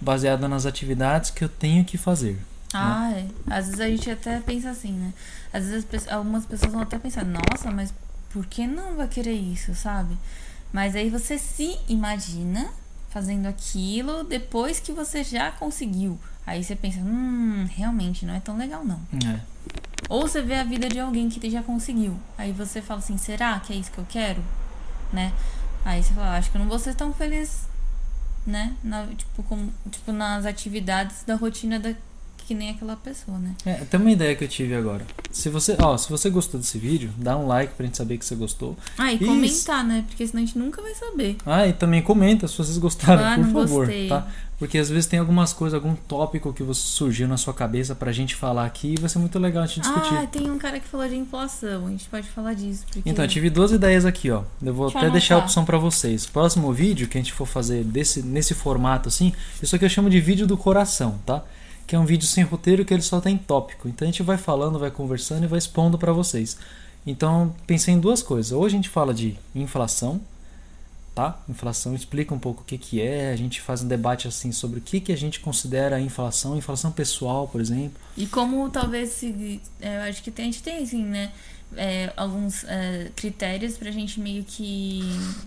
baseada 0.00 0.48
nas 0.48 0.66
atividades 0.66 1.30
que 1.30 1.44
eu 1.44 1.48
tenho 1.48 1.84
que 1.84 1.96
fazer. 1.96 2.34
Né? 2.34 2.40
Ah, 2.74 3.10
né? 3.10 3.28
é. 3.48 3.54
Às 3.54 3.66
vezes 3.66 3.80
a 3.80 3.88
gente 3.88 4.10
até 4.10 4.40
pensa 4.40 4.70
assim, 4.70 4.92
né? 4.92 5.12
Às 5.52 5.68
vezes 5.68 6.08
algumas 6.08 6.44
pessoas 6.44 6.72
vão 6.72 6.82
até 6.82 6.98
pensar, 6.98 7.24
nossa, 7.24 7.70
mas 7.70 7.94
por 8.30 8.46
que 8.46 8.66
não 8.66 8.96
vai 8.96 9.08
querer 9.08 9.34
isso, 9.34 9.74
sabe? 9.74 10.16
Mas 10.72 10.96
aí 10.96 11.10
você 11.10 11.38
se 11.38 11.78
imagina 11.88 12.70
fazendo 13.12 13.46
aquilo 13.46 14.24
depois 14.24 14.80
que 14.80 14.92
você 14.92 15.22
já 15.22 15.50
conseguiu. 15.52 16.18
Aí 16.46 16.64
você 16.64 16.74
pensa, 16.74 16.98
hum, 17.00 17.68
realmente 17.70 18.24
não 18.24 18.34
é 18.34 18.40
tão 18.40 18.56
legal 18.56 18.84
não. 18.84 19.00
É. 19.26 19.40
Ou 20.08 20.22
você 20.22 20.42
vê 20.42 20.54
a 20.54 20.64
vida 20.64 20.88
de 20.88 20.98
alguém 20.98 21.28
que 21.28 21.50
já 21.50 21.62
conseguiu. 21.62 22.18
Aí 22.36 22.52
você 22.52 22.82
fala 22.82 23.00
assim, 23.00 23.16
será 23.16 23.60
que 23.60 23.72
é 23.72 23.76
isso 23.76 23.92
que 23.92 23.98
eu 23.98 24.06
quero? 24.08 24.42
Né? 25.12 25.32
Aí 25.84 26.02
você 26.02 26.12
fala, 26.14 26.36
acho 26.36 26.50
que 26.50 26.56
eu 26.56 26.60
não 26.60 26.68
vou 26.68 26.78
ser 26.78 26.94
tão 26.94 27.12
feliz, 27.12 27.68
né? 28.46 28.74
Na, 28.82 29.06
tipo, 29.06 29.44
tipo, 29.90 30.12
nas 30.12 30.46
atividades 30.46 31.22
da 31.24 31.34
rotina 31.34 31.78
da, 31.78 31.94
que 32.44 32.54
nem 32.54 32.70
aquela 32.70 32.96
pessoa, 32.96 33.38
né? 33.38 33.54
É, 33.64 33.74
tem 33.84 34.00
uma 34.00 34.10
ideia 34.10 34.34
que 34.34 34.44
eu 34.44 34.48
tive 34.48 34.74
agora. 34.74 35.04
Se 35.30 35.48
você, 35.48 35.76
ó, 35.80 35.96
se 35.96 36.08
você 36.10 36.28
gostou 36.30 36.60
desse 36.60 36.78
vídeo, 36.78 37.10
dá 37.16 37.36
um 37.36 37.46
like 37.46 37.74
pra 37.74 37.86
gente 37.86 37.96
saber 37.96 38.18
que 38.18 38.24
você 38.24 38.34
gostou. 38.34 38.76
Ah, 38.98 39.12
e, 39.12 39.16
e 39.16 39.18
comentar, 39.24 39.84
né? 39.84 40.04
Porque 40.06 40.26
senão 40.26 40.42
a 40.42 40.46
gente 40.46 40.58
nunca 40.58 40.82
vai 40.82 40.94
saber. 40.94 41.36
Ah, 41.46 41.66
e 41.66 41.72
também 41.72 42.02
comenta 42.02 42.46
se 42.48 42.56
vocês 42.56 42.76
gostaram, 42.78 43.24
ah, 43.24 43.36
por 43.36 43.52
favor, 43.52 43.86
gostei. 43.86 44.08
tá? 44.08 44.26
Porque 44.62 44.78
às 44.78 44.88
vezes 44.88 45.06
tem 45.06 45.18
algumas 45.18 45.52
coisas, 45.52 45.74
algum 45.74 45.96
tópico 45.96 46.52
que 46.52 46.62
surgiu 46.72 47.26
na 47.26 47.36
sua 47.36 47.52
cabeça 47.52 47.96
pra 47.96 48.12
gente 48.12 48.36
falar 48.36 48.64
aqui 48.64 48.94
e 48.96 49.00
vai 49.00 49.08
ser 49.08 49.18
muito 49.18 49.36
legal 49.36 49.64
a 49.64 49.66
gente 49.66 49.80
discutir. 49.80 50.14
Ah, 50.14 50.24
tem 50.24 50.48
um 50.48 50.56
cara 50.56 50.78
que 50.78 50.86
falou 50.86 51.08
de 51.08 51.16
inflação, 51.16 51.88
a 51.88 51.90
gente 51.90 52.08
pode 52.08 52.28
falar 52.28 52.54
disso. 52.54 52.84
Porque... 52.86 53.10
Então, 53.10 53.24
eu 53.24 53.28
tive 53.28 53.50
duas 53.50 53.72
ideias 53.72 54.04
aqui, 54.04 54.30
ó. 54.30 54.44
Eu 54.62 54.72
vou 54.72 54.86
Deixa 54.86 54.98
até 55.00 55.10
deixar 55.10 55.34
a 55.34 55.38
opção 55.38 55.64
para 55.64 55.78
vocês. 55.78 56.26
Próximo 56.26 56.72
vídeo 56.72 57.08
que 57.08 57.18
a 57.18 57.20
gente 57.20 57.32
for 57.32 57.44
fazer 57.44 57.82
desse, 57.82 58.22
nesse 58.22 58.54
formato 58.54 59.08
assim, 59.08 59.32
isso 59.60 59.74
aqui 59.74 59.84
eu 59.84 59.88
chamo 59.88 60.08
de 60.08 60.20
vídeo 60.20 60.46
do 60.46 60.56
coração, 60.56 61.18
tá? 61.26 61.42
Que 61.92 61.96
é 61.96 61.98
um 61.98 62.06
vídeo 62.06 62.26
sem 62.26 62.42
roteiro 62.42 62.86
que 62.86 62.94
ele 62.94 63.02
só 63.02 63.20
tem 63.20 63.36
tópico. 63.36 63.86
Então 63.86 64.08
a 64.08 64.10
gente 64.10 64.22
vai 64.22 64.38
falando, 64.38 64.78
vai 64.78 64.90
conversando 64.90 65.44
e 65.44 65.46
vai 65.46 65.58
expondo 65.58 65.98
para 65.98 66.10
vocês. 66.10 66.56
Então 67.06 67.54
pensei 67.66 67.92
em 67.92 68.00
duas 68.00 68.22
coisas. 68.22 68.50
Ou 68.50 68.64
a 68.64 68.68
gente 68.70 68.88
fala 68.88 69.12
de 69.12 69.36
inflação, 69.54 70.18
tá? 71.14 71.38
Inflação 71.46 71.94
explica 71.94 72.34
um 72.34 72.38
pouco 72.38 72.62
o 72.62 72.64
que, 72.64 72.78
que 72.78 73.02
é, 73.02 73.30
a 73.30 73.36
gente 73.36 73.60
faz 73.60 73.82
um 73.82 73.88
debate 73.88 74.26
assim 74.26 74.52
sobre 74.52 74.78
o 74.78 74.80
que, 74.80 75.00
que 75.00 75.12
a 75.12 75.16
gente 75.16 75.40
considera 75.40 76.00
inflação, 76.00 76.56
inflação 76.56 76.90
pessoal, 76.90 77.46
por 77.46 77.60
exemplo. 77.60 78.00
E 78.16 78.26
como 78.26 78.70
talvez 78.70 79.10
se, 79.10 79.60
é, 79.78 79.98
eu 79.98 80.00
acho 80.08 80.22
que 80.22 80.30
tem, 80.30 80.46
a 80.46 80.50
gente 80.50 80.62
tem 80.62 80.82
assim, 80.82 81.04
né? 81.04 81.30
É, 81.76 82.10
alguns 82.16 82.64
é, 82.64 83.10
critérios 83.14 83.76
pra 83.76 83.90
gente 83.90 84.18
meio 84.18 84.44
que 84.44 85.02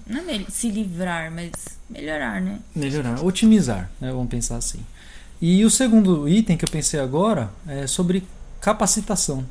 não 0.05 0.29
é 0.29 0.45
se 0.47 0.69
livrar, 0.69 1.31
mas 1.31 1.51
melhorar, 1.89 2.39
né? 2.39 2.59
Melhorar, 2.75 3.25
otimizar, 3.25 3.89
né? 3.99 4.11
Vamos 4.11 4.29
pensar 4.29 4.57
assim. 4.57 4.85
E 5.47 5.63
o 5.63 5.69
segundo 5.69 6.27
item 6.27 6.57
que 6.57 6.65
eu 6.65 6.71
pensei 6.71 6.99
agora 6.99 7.51
é 7.67 7.85
sobre 7.85 8.27
capacitação. 8.59 9.45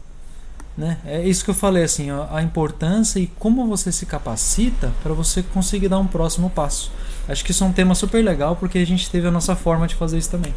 Né? 0.77 0.99
É 1.05 1.23
isso 1.23 1.45
que 1.45 1.51
eu 1.53 1.55
falei, 1.55 1.85
assim, 1.85 2.09
a 2.33 2.43
importância 2.43 3.21
e 3.21 3.29
como 3.29 3.65
você 3.69 3.93
se 3.93 4.05
capacita 4.05 4.93
para 5.05 5.15
você 5.15 5.41
conseguir 5.41 5.89
dar 5.89 6.01
um 6.01 6.07
próximo 6.09 6.51
passo. 6.51 6.91
Acho 7.29 7.45
que 7.45 7.53
isso 7.53 7.63
é 7.63 7.67
um 7.69 7.73
tema 7.73 7.95
super 7.95 8.25
legal 8.25 8.57
porque 8.57 8.79
a 8.79 8.85
gente 8.85 9.09
teve 9.09 9.29
a 9.29 9.31
nossa 9.31 9.55
forma 9.55 9.87
de 9.87 9.95
fazer 9.95 10.19
isso 10.19 10.33
também. 10.33 10.53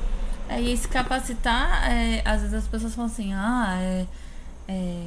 É, 0.50 0.60
e 0.60 0.76
se 0.76 0.88
capacitar, 0.88 1.88
é, 1.88 2.24
às 2.26 2.42
vezes 2.42 2.56
as 2.56 2.68
pessoas 2.68 2.96
falam 2.96 3.12
assim, 3.12 3.32
ah, 3.32 3.78
é, 3.80 4.08
é 4.68 5.04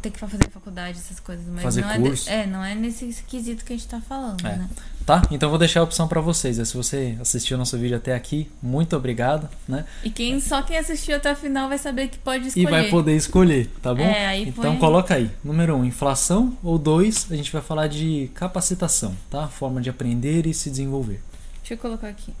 ter 0.00 0.10
que 0.10 0.18
fazer 0.18 0.38
faculdade, 0.50 0.98
essas 0.98 1.20
coisas. 1.20 1.44
Mas 1.46 1.62
fazer 1.62 1.82
não 1.82 2.02
curso. 2.02 2.30
É, 2.30 2.42
é, 2.42 2.46
não 2.46 2.64
é 2.64 2.74
nesse 2.74 3.22
quesito 3.26 3.64
que 3.64 3.72
a 3.72 3.76
gente 3.76 3.84
está 3.84 4.00
falando, 4.00 4.46
é. 4.46 4.56
né? 4.56 4.68
Tá? 5.04 5.22
Então 5.30 5.48
vou 5.48 5.58
deixar 5.58 5.80
a 5.80 5.82
opção 5.82 6.06
para 6.06 6.20
vocês. 6.20 6.56
Se 6.56 6.76
você 6.76 7.16
assistiu 7.20 7.56
nosso 7.56 7.78
vídeo 7.78 7.96
até 7.96 8.14
aqui, 8.14 8.50
muito 8.62 8.94
obrigado, 8.96 9.48
né? 9.66 9.84
E 10.04 10.10
quem 10.10 10.38
só 10.40 10.62
quem 10.62 10.76
assistiu 10.76 11.16
até 11.16 11.32
o 11.32 11.36
final 11.36 11.68
vai 11.68 11.78
saber 11.78 12.08
que 12.08 12.18
pode 12.18 12.48
escolher. 12.48 12.66
E 12.66 12.70
vai 12.70 12.90
poder 12.90 13.16
escolher, 13.16 13.70
tá 13.80 13.94
bom? 13.94 14.02
É, 14.02 14.26
aí 14.26 14.48
então 14.48 14.72
põe... 14.72 14.78
coloca 14.78 15.14
aí. 15.14 15.30
Número 15.42 15.74
um, 15.76 15.84
inflação. 15.84 16.56
Ou 16.62 16.78
dois, 16.78 17.26
a 17.30 17.36
gente 17.36 17.50
vai 17.50 17.62
falar 17.62 17.86
de 17.86 18.30
capacitação, 18.34 19.16
tá? 19.30 19.48
Forma 19.48 19.80
de 19.80 19.88
aprender 19.88 20.46
e 20.46 20.52
se 20.52 20.68
desenvolver. 20.68 21.22
Deixa 21.60 21.74
eu 21.74 21.78
colocar 21.78 22.08
aqui. 22.08 22.34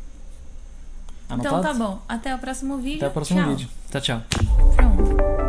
Anotado? 1.28 1.58
Então 1.58 1.72
tá 1.72 1.74
bom. 1.74 2.02
Até 2.08 2.34
o 2.34 2.38
próximo 2.38 2.78
vídeo. 2.78 2.98
Até 2.98 3.08
o 3.08 3.10
próximo 3.10 3.40
tchau. 3.40 3.50
vídeo. 3.50 3.68
Tchau, 3.90 4.00
tchau. 4.00 4.22
Pronto. 4.76 5.47